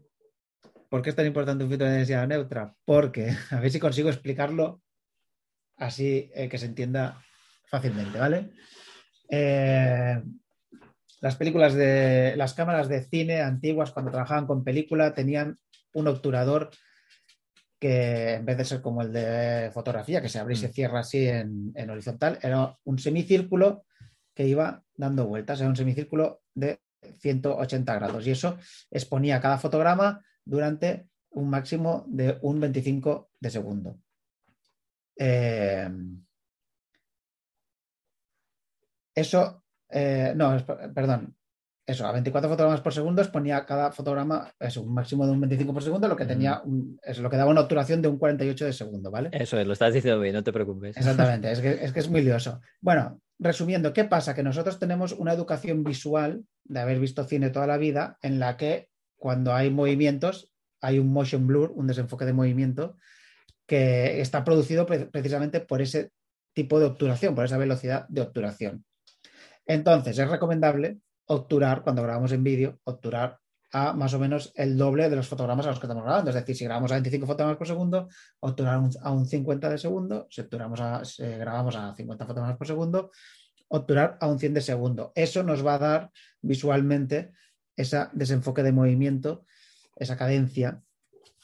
[0.90, 2.76] ¿Por qué es tan importante un filtro de densidad neutra?
[2.84, 4.82] Porque, a ver si consigo explicarlo
[5.82, 7.22] así eh, que se entienda
[7.70, 8.52] fácilmente, ¿vale?
[9.30, 10.22] Eh,
[11.22, 15.58] las películas de las cámaras de cine antiguas cuando trabajaban con película tenían
[15.94, 16.70] un obturador
[17.80, 20.74] que en vez de ser como el de fotografía, que se abre y se Mm.
[20.74, 23.86] cierra así en, en horizontal, era un semicírculo
[24.36, 26.80] que iba dando vueltas, era un semicírculo de
[27.20, 28.60] 180 grados y eso
[28.92, 33.98] exponía cada fotograma durante un máximo de un 25 de segundo.
[35.18, 35.90] Eh,
[39.16, 41.36] eso, eh, no, es- perdón,
[41.86, 45.74] eso, a 24 fotogramas por segundo exponía cada fotograma eso, un máximo de un 25
[45.74, 48.66] por segundo, lo que tenía un- es lo que daba una obturación de un 48
[48.66, 49.30] de segundo, ¿vale?
[49.34, 50.96] Eso es, lo estás diciendo bien, no te preocupes.
[50.96, 52.62] Exactamente, es que, es que es muy lioso.
[52.80, 54.34] Bueno, resumiendo, ¿qué pasa?
[54.34, 58.56] Que nosotros tenemos una educación visual de haber visto cine toda la vida en la
[58.56, 62.98] que cuando hay movimientos hay un motion blur, un desenfoque de movimiento
[63.72, 66.12] que está producido pre- precisamente por ese
[66.54, 68.84] tipo de obturación, por esa velocidad de obturación.
[69.66, 70.98] Entonces, es recomendable
[71.28, 73.40] obturar, cuando grabamos en vídeo, obturar
[73.72, 76.32] a más o menos el doble de los fotogramas a los que estamos grabando.
[76.32, 78.10] Es decir, si grabamos a 25 fotogramas por segundo,
[78.42, 83.12] obturar a un 50 de segundo, si, si grabamos a 50 fotogramas por segundo,
[83.70, 85.14] obturar a un 100 de segundo.
[85.16, 86.12] Eso nos va a dar
[86.42, 87.32] visualmente
[87.78, 89.46] ese desenfoque de movimiento,
[89.96, 90.82] esa cadencia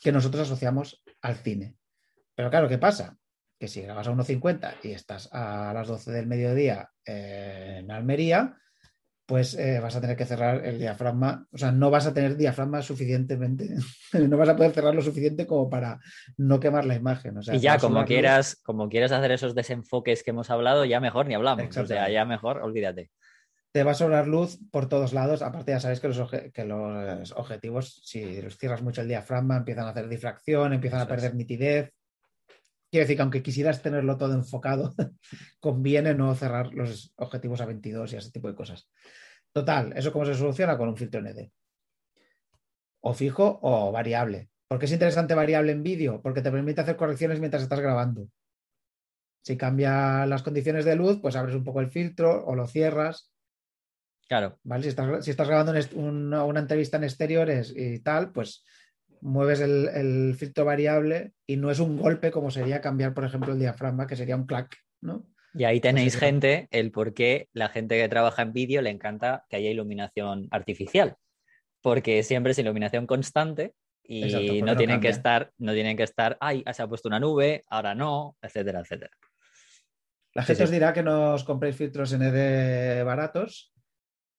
[0.03, 1.77] que nosotros asociamos al cine.
[2.37, 3.17] Pero claro, ¿qué pasa?
[3.59, 8.55] Que si grabas a 1.50 y estás a las 12 del mediodía eh, en Almería,
[9.25, 12.37] pues eh, vas a tener que cerrar el diafragma, o sea, no vas a tener
[12.37, 13.69] diafragma suficientemente,
[14.13, 15.99] no vas a poder cerrar lo suficiente como para
[16.37, 17.39] no quemar la imagen.
[17.39, 18.07] O sea, y ya, como luz.
[18.07, 21.75] quieras, como quieras hacer esos desenfoques que hemos hablado, ya mejor ni hablamos.
[21.75, 23.09] O sea, ya mejor, olvídate.
[23.71, 25.41] te va a sobrar luz por todos lados.
[25.41, 29.87] Aparte, ya sabéis que los, que los objetivos, si los cierras mucho el diafragma, empiezan
[29.87, 31.09] a hacer difracción, empiezan a es.
[31.09, 31.96] perder nitidez.
[32.89, 34.93] Quiero decir que aunque quisieras tenerlo todo enfocado,
[35.59, 38.89] conviene no cerrar los objetivos a 22 y ese tipo de cosas.
[39.51, 40.77] Total, ¿eso cómo se soluciona?
[40.77, 41.51] Con un filtro ND.
[43.01, 44.49] O fijo o variable.
[44.67, 46.21] ¿Por qué es interesante variable en vídeo?
[46.21, 48.27] Porque te permite hacer correcciones mientras estás grabando.
[49.43, 53.31] Si cambian las condiciones de luz, pues abres un poco el filtro o lo cierras.
[54.27, 54.83] Claro, ¿vale?
[54.83, 58.65] Si estás, si estás grabando un est- una, una entrevista en exteriores y tal, pues
[59.21, 63.53] mueves el, el filtro variable y no es un golpe como sería cambiar, por ejemplo,
[63.53, 65.27] el diafragma, que sería un clac, ¿no?
[65.57, 69.45] y ahí tenéis gente, el por qué la gente que trabaja en vídeo le encanta
[69.49, 71.15] que haya iluminación artificial.
[71.81, 76.03] Porque siempre es iluminación constante y Exacto, no no tienen que estar, no tienen que
[76.03, 79.11] estar, ay, se ha puesto una nube, ahora no, etcétera, etcétera.
[80.33, 80.63] La gente sí.
[80.63, 83.73] os dirá que no os compréis filtros ND baratos,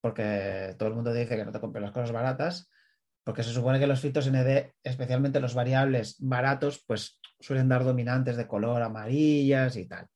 [0.01, 2.71] porque todo el mundo dice que no te compres las cosas baratas,
[3.29, 8.39] porque se supone que los filtros ND, especialmente los variables baratos, pues suelen dar dominantes
[8.39, 10.07] de color amarillas y tal.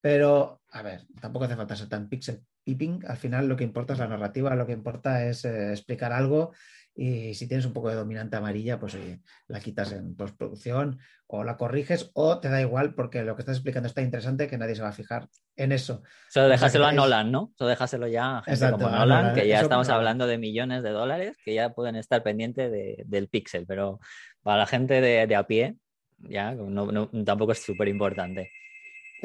[0.00, 3.04] Pero, a ver, tampoco hace falta ser tan pixel peeping.
[3.06, 6.54] Al final lo que importa es la narrativa, lo que importa es eh, explicar algo
[6.98, 11.44] y si tienes un poco de dominante amarilla, pues oye, la quitas en postproducción o
[11.44, 14.74] la corriges o te da igual porque lo que estás explicando está interesante que nadie
[14.76, 16.02] se va a fijar en eso.
[16.30, 17.52] Solo O sea, déjaselo que a Nolan, ¿no?
[17.58, 19.98] Solo déjaselo ya a gente Exacto, como Nolan, Nolan, que ya eso estamos Nolan.
[19.98, 23.98] hablando de millones de dólares que ya pueden estar pendientes de- del píxel, pero
[24.42, 25.76] para la gente de, de a pie,
[26.18, 28.50] ya no, no- tampoco es súper importante.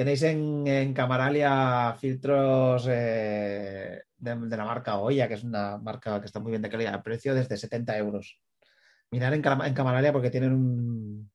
[0.01, 6.19] Tenéis en, en Camaralia filtros eh, de, de la marca Oya, que es una marca
[6.19, 8.41] que está muy bien de calidad, a precio desde 70 euros.
[9.11, 11.29] Mirar en, en Camaralia porque tienen un,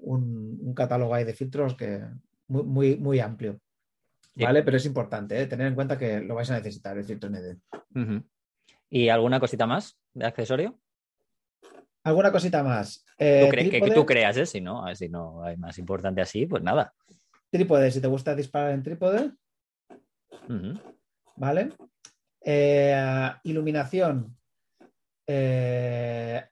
[0.00, 2.04] un, un catálogo ahí de filtros que
[2.48, 3.58] muy, muy, muy amplio.
[4.34, 4.44] Sí.
[4.44, 4.62] ¿Vale?
[4.62, 5.46] Pero es importante ¿eh?
[5.46, 7.56] tener en cuenta que lo vais a necesitar, el filtro ND.
[8.90, 10.78] ¿Y alguna cosita más de accesorio?
[12.02, 13.02] ¿Alguna cosita más?
[13.18, 14.44] Eh, que, que tú creas, ¿eh?
[14.44, 16.92] Si no, si no hay más importante así, pues nada.
[17.50, 19.32] Trípode, si te gusta disparar en trípode.
[21.36, 21.70] ¿vale?
[22.44, 24.36] Eh, iluminación.
[25.26, 26.42] Eh,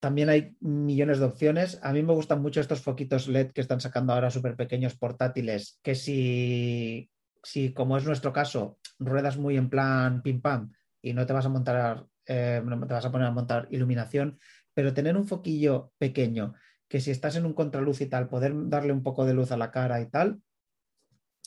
[0.00, 1.80] también hay millones de opciones.
[1.82, 5.80] A mí me gustan mucho estos foquitos LED que están sacando ahora súper pequeños portátiles,
[5.82, 7.10] que si,
[7.42, 10.72] si, como es nuestro caso, ruedas muy en plan pim pam
[11.02, 14.38] y no te vas a montar, eh, no te vas a poner a montar iluminación,
[14.74, 16.54] pero tener un foquillo pequeño
[16.88, 19.56] que si estás en un contraluz y tal, poder darle un poco de luz a
[19.56, 20.40] la cara y tal,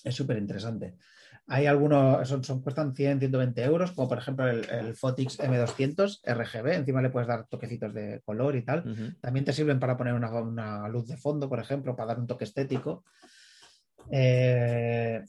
[0.04, 0.96] es súper interesante.
[1.48, 6.22] Hay algunos, son, son- cuestan 100, 120 euros, como por ejemplo el, el Fotix M200
[6.24, 8.84] RGB, encima le puedes dar toquecitos de color y tal.
[9.20, 12.28] También te sirven para poner una, una luz de fondo, por ejemplo, para dar un
[12.28, 13.04] toque estético.
[14.12, 15.24] Eh,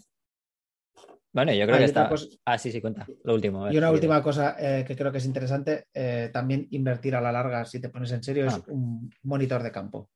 [1.32, 2.08] Bueno, yo creo Ah, que está.
[2.08, 3.06] cosa- Ah, sí, sí, cuenta.
[3.24, 3.62] Lo último.
[3.64, 7.14] ver, Y una sí, última cosa eh, que creo que es interesante, eh, también invertir
[7.16, 8.48] a la larga, si te pones en serio, Ah.
[8.48, 10.10] es un monitor de campo.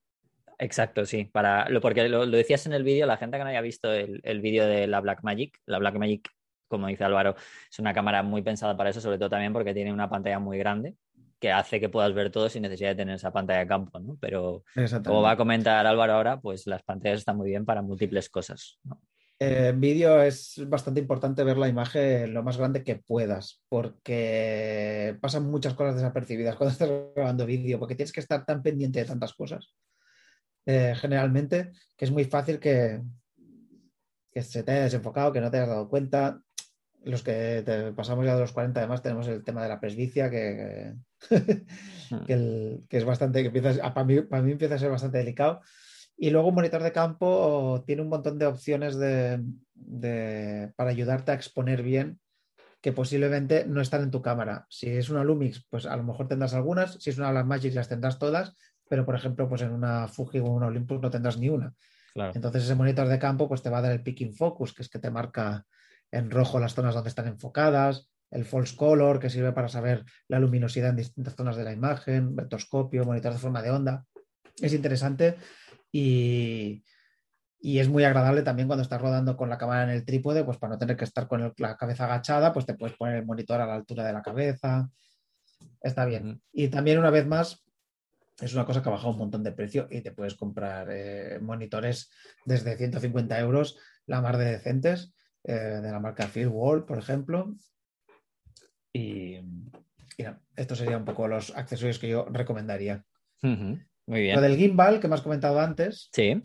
[0.59, 1.25] Exacto, sí.
[1.25, 3.93] Para, lo, porque lo, lo decías en el vídeo, la gente que no haya visto
[3.93, 6.29] el, el vídeo de la Blackmagic, la Blackmagic,
[6.69, 7.35] como dice Álvaro,
[7.71, 10.59] es una cámara muy pensada para eso, sobre todo también porque tiene una pantalla muy
[10.59, 10.97] grande
[11.39, 14.17] que hace que puedas ver todo sin necesidad de tener esa pantalla de campo, ¿no?
[14.19, 14.65] Pero
[15.05, 18.79] como va a comentar Álvaro ahora, pues las pantallas están muy bien para múltiples cosas.
[18.85, 18.99] ¿no?
[19.39, 25.51] Eh, vídeo es bastante importante ver la imagen lo más grande que puedas, porque pasan
[25.51, 29.35] muchas cosas desapercibidas cuando estás grabando vídeo, porque tienes que estar tan pendiente de tantas
[29.35, 29.75] cosas,
[30.65, 33.03] eh, generalmente, que es muy fácil que,
[34.33, 36.41] que se te haya desenfocado, que no te hayas dado cuenta.
[37.05, 40.95] Los que pasamos ya de los 40, además, tenemos el tema de la presbicia, que,
[42.27, 45.61] que, es bastante, que empieza, para, mí, para mí empieza a ser bastante delicado.
[46.17, 49.43] Y luego un monitor de campo tiene un montón de opciones de,
[49.75, 52.19] de- para ayudarte a exponer bien
[52.81, 54.67] que posiblemente no están en tu cámara.
[54.71, 56.95] Si es una Lumix, pues a lo mejor tendrás algunas.
[56.95, 58.55] Si es una Blackmagic, las tendrás todas.
[58.89, 61.75] Pero, por ejemplo, pues en una Fuji o una Olympus no tendrás ni una.
[62.15, 62.33] Claro.
[62.35, 64.89] Entonces ese monitor de campo pues te va a dar el picking focus, que es
[64.89, 65.67] que te marca
[66.11, 70.39] en rojo las zonas donde están enfocadas, el false color, que sirve para saber la
[70.39, 74.05] luminosidad en distintas zonas de la imagen, vectoscopio, monitor de forma de onda.
[74.61, 75.37] Es interesante
[75.99, 76.85] y,
[77.59, 80.59] y es muy agradable también cuando estás rodando con la cámara en el trípode, pues
[80.59, 83.25] para no tener que estar con el- la cabeza agachada, pues te puedes poner el
[83.27, 84.91] monitor a la altura de la cabeza.
[85.81, 86.43] Está bien.
[86.53, 87.65] Y también una vez más,
[88.41, 91.39] es una cosa que ha bajado un montón de precio y te puedes comprar eh,
[91.41, 92.11] monitores
[92.45, 97.55] desde 150 euros, la mar de decentes, eh, de la marca Fieldwall, por ejemplo.
[98.93, 99.37] Y,
[100.19, 103.05] y nada, estos serían un poco los accesorios que yo recomendaría.
[104.07, 104.41] Muy Lo bien.
[104.41, 106.43] del gimbal que me has comentado antes Sí.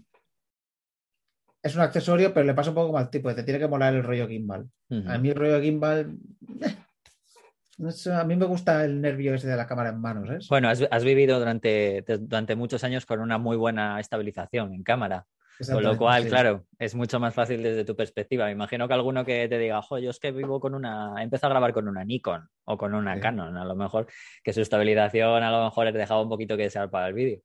[1.63, 4.03] es un accesorio, pero le pasa un poco mal tipo, te tiene que molar el
[4.03, 4.67] rollo gimbal.
[5.07, 6.17] A mí el rollo gimbal,
[6.61, 10.39] eh, a mí me gusta el nervio ese de la cámara en manos, ¿eh?
[10.49, 15.25] Bueno, has, has vivido durante, durante muchos años con una muy buena estabilización en cámara.
[15.71, 16.29] Con lo cual, sí.
[16.29, 18.45] claro, es mucho más fácil desde tu perspectiva.
[18.45, 21.23] Me imagino que alguno que te diga, jo, yo es que vivo con una, he
[21.23, 23.21] empezado a grabar con una Nikon o con una Sí.
[23.21, 24.07] Canon, a lo mejor
[24.43, 27.41] que su estabilización a lo mejor les dejaba un poquito que desear para el vídeo.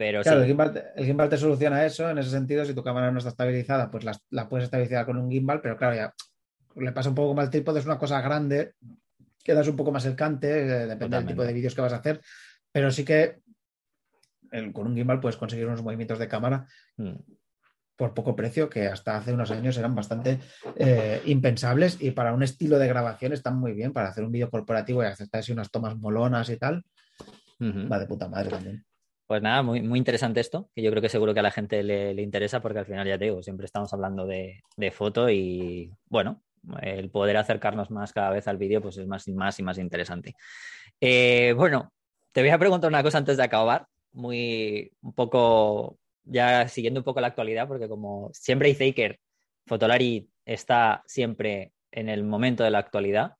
[0.00, 2.08] Pero Claro, sí, el gimbal, te- el gimbal te soluciona eso.
[2.08, 5.18] En ese sentido, si tu cámara no está estabilizada, pues la, la puedes estabilizar con
[5.18, 6.14] un gimbal, pero claro, ya
[6.76, 8.72] le pasa un poco mal trípode, es una cosa grande,
[9.44, 11.96] quedas un poco más el cante, eh, depende del tipo de vídeos que vas a
[11.96, 12.22] hacer,
[12.72, 13.40] pero sí que
[14.52, 17.12] el- con un gimbal puedes conseguir unos movimientos de cámara mm,
[17.96, 20.38] por poco precio que hasta hace unos años eran bastante
[20.76, 24.48] eh, impensables y para un estilo de grabación están muy bien, para hacer un vídeo
[24.48, 26.84] corporativo y hacer así unas tomas molonas y tal,
[27.92, 28.84] va de puta madre también.
[29.30, 31.84] Pues nada, muy, muy interesante esto, que yo creo que seguro que a la gente
[31.84, 35.30] le, le interesa porque al final ya te digo, siempre estamos hablando de, de foto
[35.30, 36.42] y bueno,
[36.82, 39.78] el poder acercarnos más cada vez al vídeo pues es más y más y más
[39.78, 40.34] interesante.
[41.00, 41.92] Eh, bueno,
[42.32, 47.04] te voy a preguntar una cosa antes de acabar, muy un poco, ya siguiendo un
[47.04, 49.20] poco la actualidad, porque como siempre dice Iker,
[49.64, 53.34] Fotolari está siempre en el momento de la actualidad.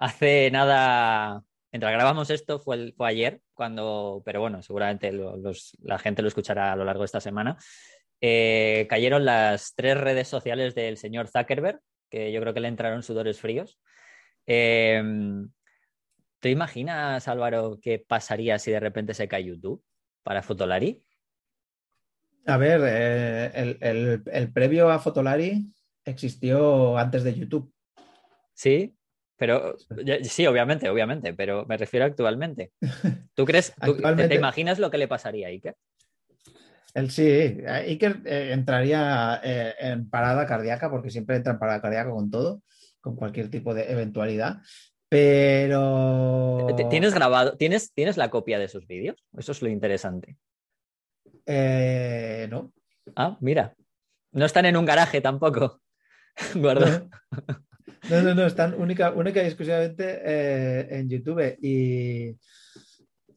[0.00, 5.76] Hace nada, mientras grabamos esto, fue, el- fue ayer, cuando, pero bueno, seguramente lo- los-
[5.82, 7.56] la gente lo escuchará a lo largo de esta semana.
[8.20, 13.04] eh, cayeron las tres redes sociales del señor Zuckerberg, que yo creo que le entraron
[13.04, 13.78] sudores fríos.
[14.44, 15.00] Eh,
[16.40, 19.84] ¿Te imaginas, Álvaro, qué pasaría si de repente se cae YouTube
[20.24, 21.04] para Fotolari?
[22.46, 25.72] A ver, eh, el, el- el previo a Fotolari
[26.04, 27.72] existió antes de YouTube.
[28.52, 28.97] Sí,
[29.38, 29.76] pero
[30.22, 32.72] sí, obviamente, obviamente, pero me refiero actualmente.
[33.34, 35.76] ¿Tú crees, tú- te- Actualmente- te imaginas lo que le pasaría a Iker?
[36.94, 41.80] Él sí, eh, Iker eh, entraría eh, en parada cardíaca porque siempre entra en parada
[41.80, 42.62] cardíaca con todo,
[43.00, 44.58] con cualquier tipo de eventualidad.
[45.08, 49.16] Pero ¿T- ¿Tienes grabado, tienes, tienes la copia de sus vídeos?
[49.38, 50.36] Eso es lo interesante.
[51.46, 52.72] eh, no.
[53.16, 53.74] Ah, mira.
[54.32, 55.80] No están en un garaje tampoco.
[56.54, 57.08] Guarda.
[57.08, 57.60] No,
[58.10, 62.36] no, no, están única, única y exclusivamente eh, en YouTube y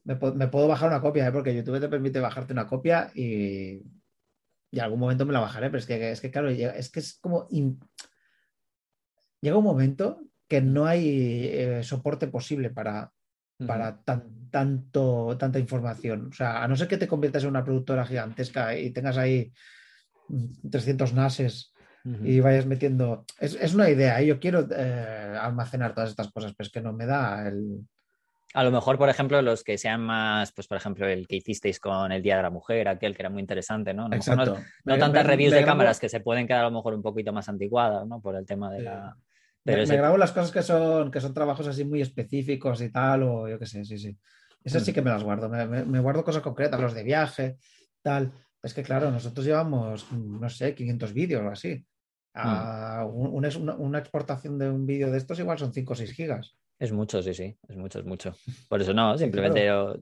[0.04, 1.32] me, puedo bajar una copia, ¿eh?
[1.32, 3.82] porque YouTube te permite bajarte una copia y,
[4.70, 7.18] y algún momento me la bajaré, pero es que, es que claro, es que es
[7.20, 7.46] como...
[7.50, 7.78] in-
[9.40, 13.10] Llega un momento que no hay eh, soporte posible para,
[13.66, 16.28] para tan, tanto, tanta información.
[16.28, 19.52] O sea, a no ser que te conviertas en una productora gigantesca y tengas ahí
[20.28, 21.71] mm, 300 NASes
[22.04, 23.24] Y vayas metiendo.
[23.38, 24.26] Es, es una idea, ¿eh?
[24.26, 27.86] yo quiero eh, almacenar todas estas cosas, pero es que no me da el.
[28.54, 31.80] A lo mejor, por ejemplo, los que sean más, pues por ejemplo, el que hicisteis
[31.80, 34.08] con el Día de la Mujer, aquel que era muy interesante, ¿no?
[34.08, 34.56] No- Exacto.
[34.84, 36.76] No Me- tantas me- reviews me de grabo- cámaras que se pueden quedar a lo
[36.76, 38.20] mejor un poquito más anticuadas, ¿no?
[38.20, 39.16] Por el tema de la,
[39.64, 42.82] Me, Pero me ese- grabo las cosas que son, que son trabajos así muy específicos
[42.82, 44.18] y tal, o yo qué sé, sí, sí.
[44.64, 44.84] Esas Mm.
[44.86, 45.48] sí que me las guardo.
[45.48, 47.56] Me, me- me guardo cosas concretas, los de viaje,
[48.02, 48.32] tal.
[48.62, 51.84] Es que, claro, nosotros llevamos, mm, no sé, 500 vídeos o así.
[52.34, 55.92] A un- un es- una, una exportación de un vídeo de estos igual son 5
[55.92, 56.56] o 6 gigas.
[56.78, 58.34] Es mucho, sí, sí, es mucho, es mucho.
[58.68, 59.94] Por eso no, simplemente yo-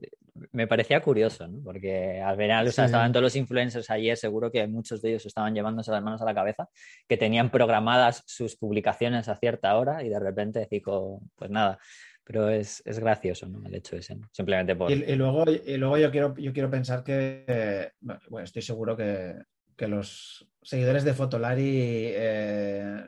[0.53, 1.61] me parecía curioso, ¿no?
[1.62, 2.87] Porque al final, o sea, Sí.
[2.87, 6.24] estaban todos los influencers ayer, seguro que muchos de ellos estaban llevándose las manos a
[6.24, 6.68] la cabeza,
[7.07, 11.78] que tenían programadas sus publicaciones a cierta hora y de repente digo, pues nada,
[12.24, 13.66] pero es, es gracioso, ¿no?
[13.66, 14.28] El hecho ese, ¿no?
[14.33, 14.91] Simplemente por...
[14.91, 19.35] Y, y luego, y luego yo, quiero, yo quiero pensar que, bueno, estoy seguro que,
[19.81, 23.03] que los seguidores de Fotolari eh,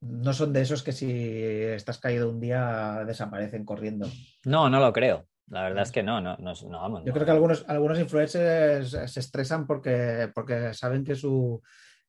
[0.00, 4.08] no son de esos que si estás caído un día desaparecen corriendo.
[4.46, 5.28] No, no lo creo.
[5.48, 7.00] La verdad es que no, no, no, no, vamos.
[7.00, 7.12] Yo no.
[7.12, 11.62] creo que algunos, algunos influencers se estresan porque, porque saben que su,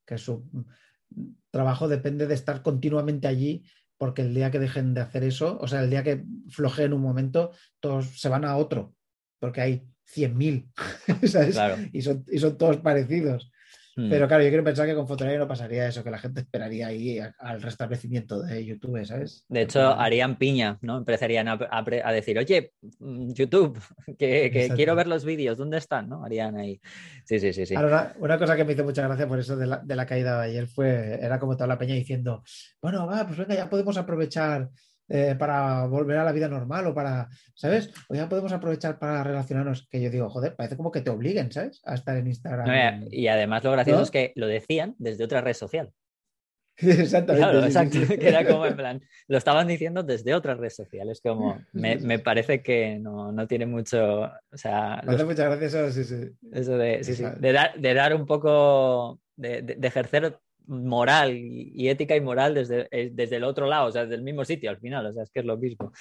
[0.05, 0.49] que su
[1.51, 3.65] trabajo depende de estar continuamente allí,
[3.97, 7.01] porque el día que dejen de hacer eso, o sea, el día que flojeen un
[7.01, 8.95] momento, todos se van a otro,
[9.39, 10.71] porque hay 100.000,
[11.27, 11.55] ¿sabes?
[11.55, 11.75] Claro.
[11.91, 13.51] Y, son, y son todos parecidos.
[13.95, 14.09] Mm.
[14.09, 16.87] Pero claro, yo quiero pensar que con Fotolari no pasaría eso, que la gente esperaría
[16.87, 19.45] ahí al restablecimiento de YouTube, ¿sabes?
[19.47, 20.97] De hecho, harían piña, ¿no?
[20.97, 23.79] Empezarían a, a decir, oye, mm, YouTube,
[24.17, 26.09] que, que quiero ver los vídeos, ¿dónde están?
[26.09, 26.23] ¿No?
[26.23, 26.79] Harían ahí.
[27.25, 27.75] Sí, sí, sí, sí.
[27.75, 30.05] Ahora, una, una cosa que me hizo mucha gracia por eso de la, de la
[30.05, 32.43] caída de ayer fue, era como toda la peña diciendo,
[32.81, 34.69] bueno, va, pues venga, ya podemos aprovechar
[35.15, 37.91] eh, para volver a la vida normal o para, ¿sabes?
[38.09, 41.51] O ya podemos aprovechar para relacionarnos, que yo digo, joder, parece como que te obliguen,
[41.51, 41.81] ¿sabes?
[41.85, 42.65] A estar en Instagram.
[43.01, 44.03] No, y además lo gracioso ¿No?
[44.05, 45.91] es que lo decían desde otra red social.
[46.77, 47.35] Exactamente.
[47.47, 47.97] Claro, sí, exacto.
[48.07, 48.17] sí.
[48.17, 51.07] Que era como en plan, lo estaban diciendo desde otra red social.
[51.11, 55.67] Es como, me, me parece que no, no tiene mucho, o sea, los- mucha gracia
[55.67, 56.31] eso, sí, sí.
[56.51, 61.89] eso de, de, dar, de dar un poco, de, de- de ejercer moral y, y
[61.89, 64.69] ética y moral desde, eh, desde el otro lado, o sea, desde el mismo sitio
[64.69, 65.91] al final, o sea, es que es lo mismo.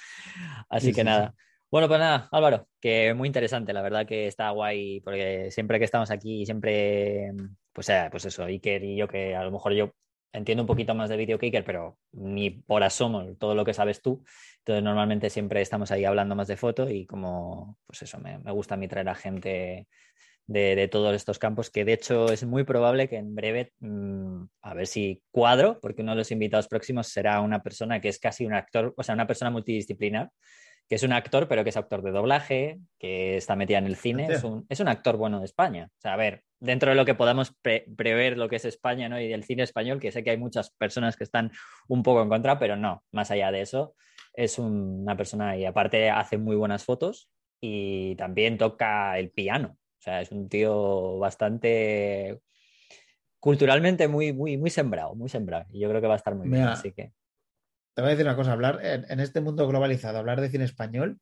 [0.69, 1.33] Así Sí, que sí, nada.
[1.71, 5.85] Bueno, pues nada, Álvaro, que muy interesante, la verdad que está guay, porque siempre que
[5.85, 7.31] estamos aquí, siempre,
[7.73, 9.91] pues, eh, pues eso, Iker y yo, que a lo mejor yo
[10.33, 13.73] entiendo un poquito más de vídeo que Iker, pero ni por asomo todo lo que
[13.73, 14.23] sabes tú.
[14.59, 18.51] Entonces, normalmente siempre estamos ahí hablando más de foto y como, pues eso, me, me
[18.51, 19.87] gusta a mí traer a gente
[20.47, 24.43] de, de todos estos campos, que de hecho es muy probable que en breve, mm,
[24.61, 28.19] a ver si cuadro, porque uno de los invitados próximos será una persona que es
[28.19, 30.29] casi un actor, o sea, una persona multidisciplinar,
[30.89, 33.95] que es un actor, pero que es actor de doblaje, que está metida en el
[33.95, 35.87] cine, es un, es un actor bueno de España.
[35.89, 39.07] O sea, a ver, dentro de lo que podamos pre- prever lo que es España
[39.07, 39.19] ¿no?
[39.19, 41.51] y del cine español, que sé que hay muchas personas que están
[41.87, 43.95] un poco en contra, pero no, más allá de eso,
[44.33, 47.29] es un- una persona y aparte hace muy buenas fotos
[47.61, 49.77] y también toca el piano.
[50.03, 52.41] O sea, es un tío bastante
[53.39, 55.65] culturalmente muy, muy, muy sembrado, muy sembrado.
[55.71, 56.63] Y yo creo que va a estar muy bien.
[56.63, 57.13] Así que
[57.93, 60.65] Te voy a decir una cosa, hablar en, en este mundo globalizado, hablar de cine
[60.65, 61.19] español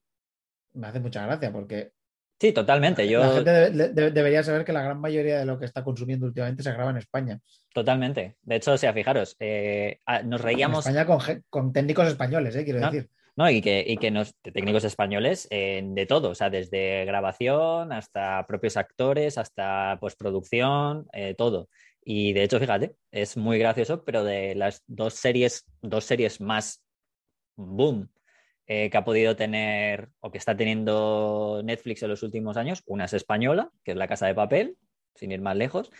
[0.73, 1.91] me hace mucha gracia porque
[2.39, 3.07] sí, totalmente.
[3.07, 5.84] Yo la gente debe- de- debería saber que la gran mayoría de lo que está
[5.84, 7.39] consumiendo últimamente se graba en España.
[7.75, 8.38] totalmente.
[8.41, 10.88] De hecho, o sea, fijaros, eh, nos En reíamos.
[10.88, 11.19] España con,
[11.51, 13.11] con técnicos españoles, eh, quiero No, decir.
[13.49, 18.45] Y que, y que nos, técnicos españoles eh, de todo, o sea, desde grabación hasta
[18.45, 21.69] propios actores, hasta postproducción, eh, todo.
[22.03, 26.83] Y de hecho, fíjate, es muy gracioso, pero de las dos series, dos series más
[27.55, 28.09] boom
[28.67, 33.05] eh, que ha podido tener o que está teniendo Netflix en los últimos años, una
[33.05, 34.78] es española, que es La Casa de Papel,
[35.16, 35.91] sin ir más lejos,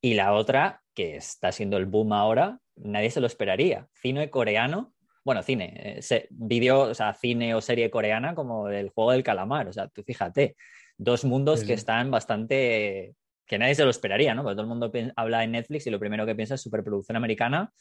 [0.00, 4.94] y la otra, que está siendo el boom ahora, nadie se lo esperaría, cine coreano
[5.24, 6.28] bueno, cine, eh, se-
[6.72, 9.68] o sea, cine o serie coreana como el juego del calamar.
[9.68, 10.56] O sea, tú fíjate,
[10.96, 13.14] dos mundos Sí, que están bastante.
[13.46, 14.42] que nadie se lo esperaría, ¿no?
[14.42, 17.72] Porque todo el mundo habla en Netflix y lo primero que piensa es superproducción americana.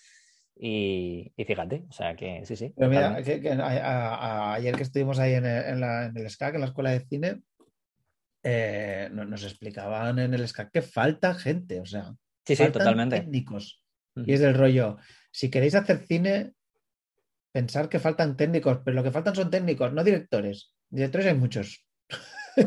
[0.61, 2.73] Y, y fíjate, o sea que sí, sí.
[2.75, 3.33] Pero mira, totalmente.
[3.35, 6.25] que- que a- a- a- ayer que estuvimos ahí en el, en la- en el
[6.29, 7.41] SCAC, en la escuela de cine,
[8.43, 12.13] eh, no- nos explicaban en el SCAC que falta gente, o sea,
[12.45, 13.19] Sí, sí, faltan totalmente.
[13.19, 13.83] técnicos.
[14.15, 14.97] Y es del rollo,
[15.31, 16.51] si queréis hacer cine,
[17.51, 20.73] pensar que faltan técnicos, pero lo que faltan son técnicos, no directores.
[20.89, 21.85] Directores hay muchos.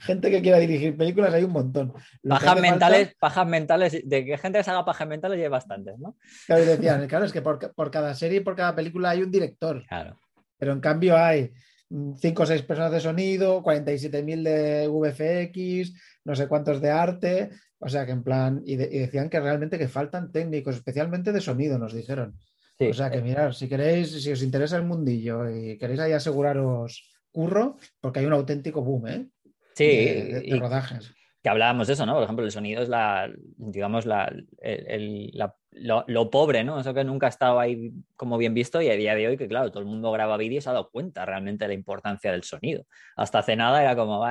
[0.00, 1.88] Gente que quiera dirigir películas hay un montón.
[1.88, 5.38] Lo que Pajas hace falta- mentales, pajas mentales, de que gente se haga pajas mentales
[5.38, 6.16] ya hay bastantes, ¿no?
[6.46, 9.10] claro, y decían, claro, es que por, ca- por cada serie y por cada película
[9.10, 10.20] hay un director, Claro.
[10.58, 11.52] pero en cambio hay
[11.90, 15.92] 5 o 6 personas de sonido, 47.000 de VFX,
[16.24, 17.50] no sé cuántos de arte,
[17.80, 21.32] o sea que en plan, y, de- y decían que realmente que faltan técnicos, especialmente
[21.32, 22.38] de sonido, nos dijeron.
[22.84, 22.90] Sí.
[22.90, 27.10] O sea que mirar, si queréis, si os interesa el mundillo y queréis ahí aseguraros
[27.30, 29.28] curro, porque hay un auténtico boom, ¿eh?
[29.74, 31.14] Sí, de, de- de y- rodajes.
[31.42, 32.14] que hablábamos de eso, ¿no?
[32.14, 36.78] Por ejemplo, el sonido es la, digamos, la, el- el- la lo, pobre, ¿no?
[36.78, 39.48] Eso que nunca ha estado ahí como bien visto y a día de hoy que,
[39.48, 42.30] claro, todo el mundo graba vídeos y se ha dado cuenta realmente de la importancia
[42.30, 42.84] del sonido.
[43.16, 44.22] Hasta hace nada era como,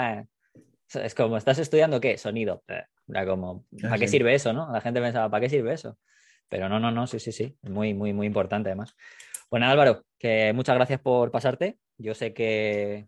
[0.93, 2.17] es como, ¿estás estudiando qué?
[2.17, 2.63] Sonido.
[3.07, 4.71] Era como, ¿para qué sirve eso, no?
[4.71, 5.97] La gente pensaba, ¿para qué sirve eso?
[6.51, 8.95] Pero no, no, no, sí, sí, sí, muy, muy, muy importante además.
[9.49, 11.79] Bueno, Álvaro, que muchas gracias por pasarte.
[11.97, 13.07] Yo sé que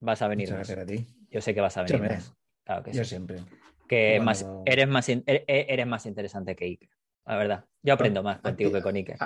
[0.00, 0.48] vas a venir.
[0.48, 1.06] Muchas gracias a ti.
[1.28, 2.20] Yo sé que vas a venir.
[2.64, 3.40] Claro que Yo siempre.
[3.86, 6.88] Que más, eres, más, e, e, eres más interesante que Iker
[7.26, 7.64] la verdad.
[7.82, 9.16] Yo aprendo más contigo que con Ike.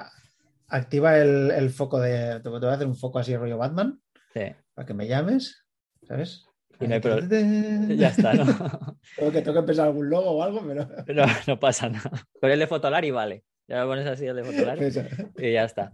[0.69, 2.41] Activa el, foco de.
[2.41, 4.01] Te voy a hacer un foco así rollo Batman.
[4.35, 4.55] Sí.
[4.75, 5.65] Para que me llames,
[6.03, 6.45] ¿sabes?
[6.81, 7.29] Y no hay problema.
[7.97, 8.45] Ya está, ¿no?
[9.17, 10.89] tengo, que, tengo que empezar algún logo o algo, pero.
[11.15, 12.11] No, no pasa nada.
[12.41, 13.45] Con el de Fotolari vale.
[13.69, 14.87] Ya me pones así el de Fotolari.
[15.37, 15.93] y ya está.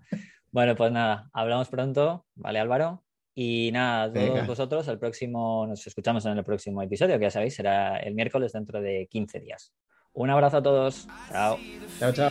[0.53, 3.05] Bueno, pues nada, hablamos pronto, ¿vale, Álvaro?
[3.35, 7.57] Y nada, todos vosotros, el próximo, nos escuchamos en el próximo episodio, que ya sabéis,
[7.57, 9.73] será el miércoles dentro de 15 días.
[10.13, 11.09] Un abrazo a todos.
[11.33, 11.59] Chao.
[11.99, 12.31] Chao, chao.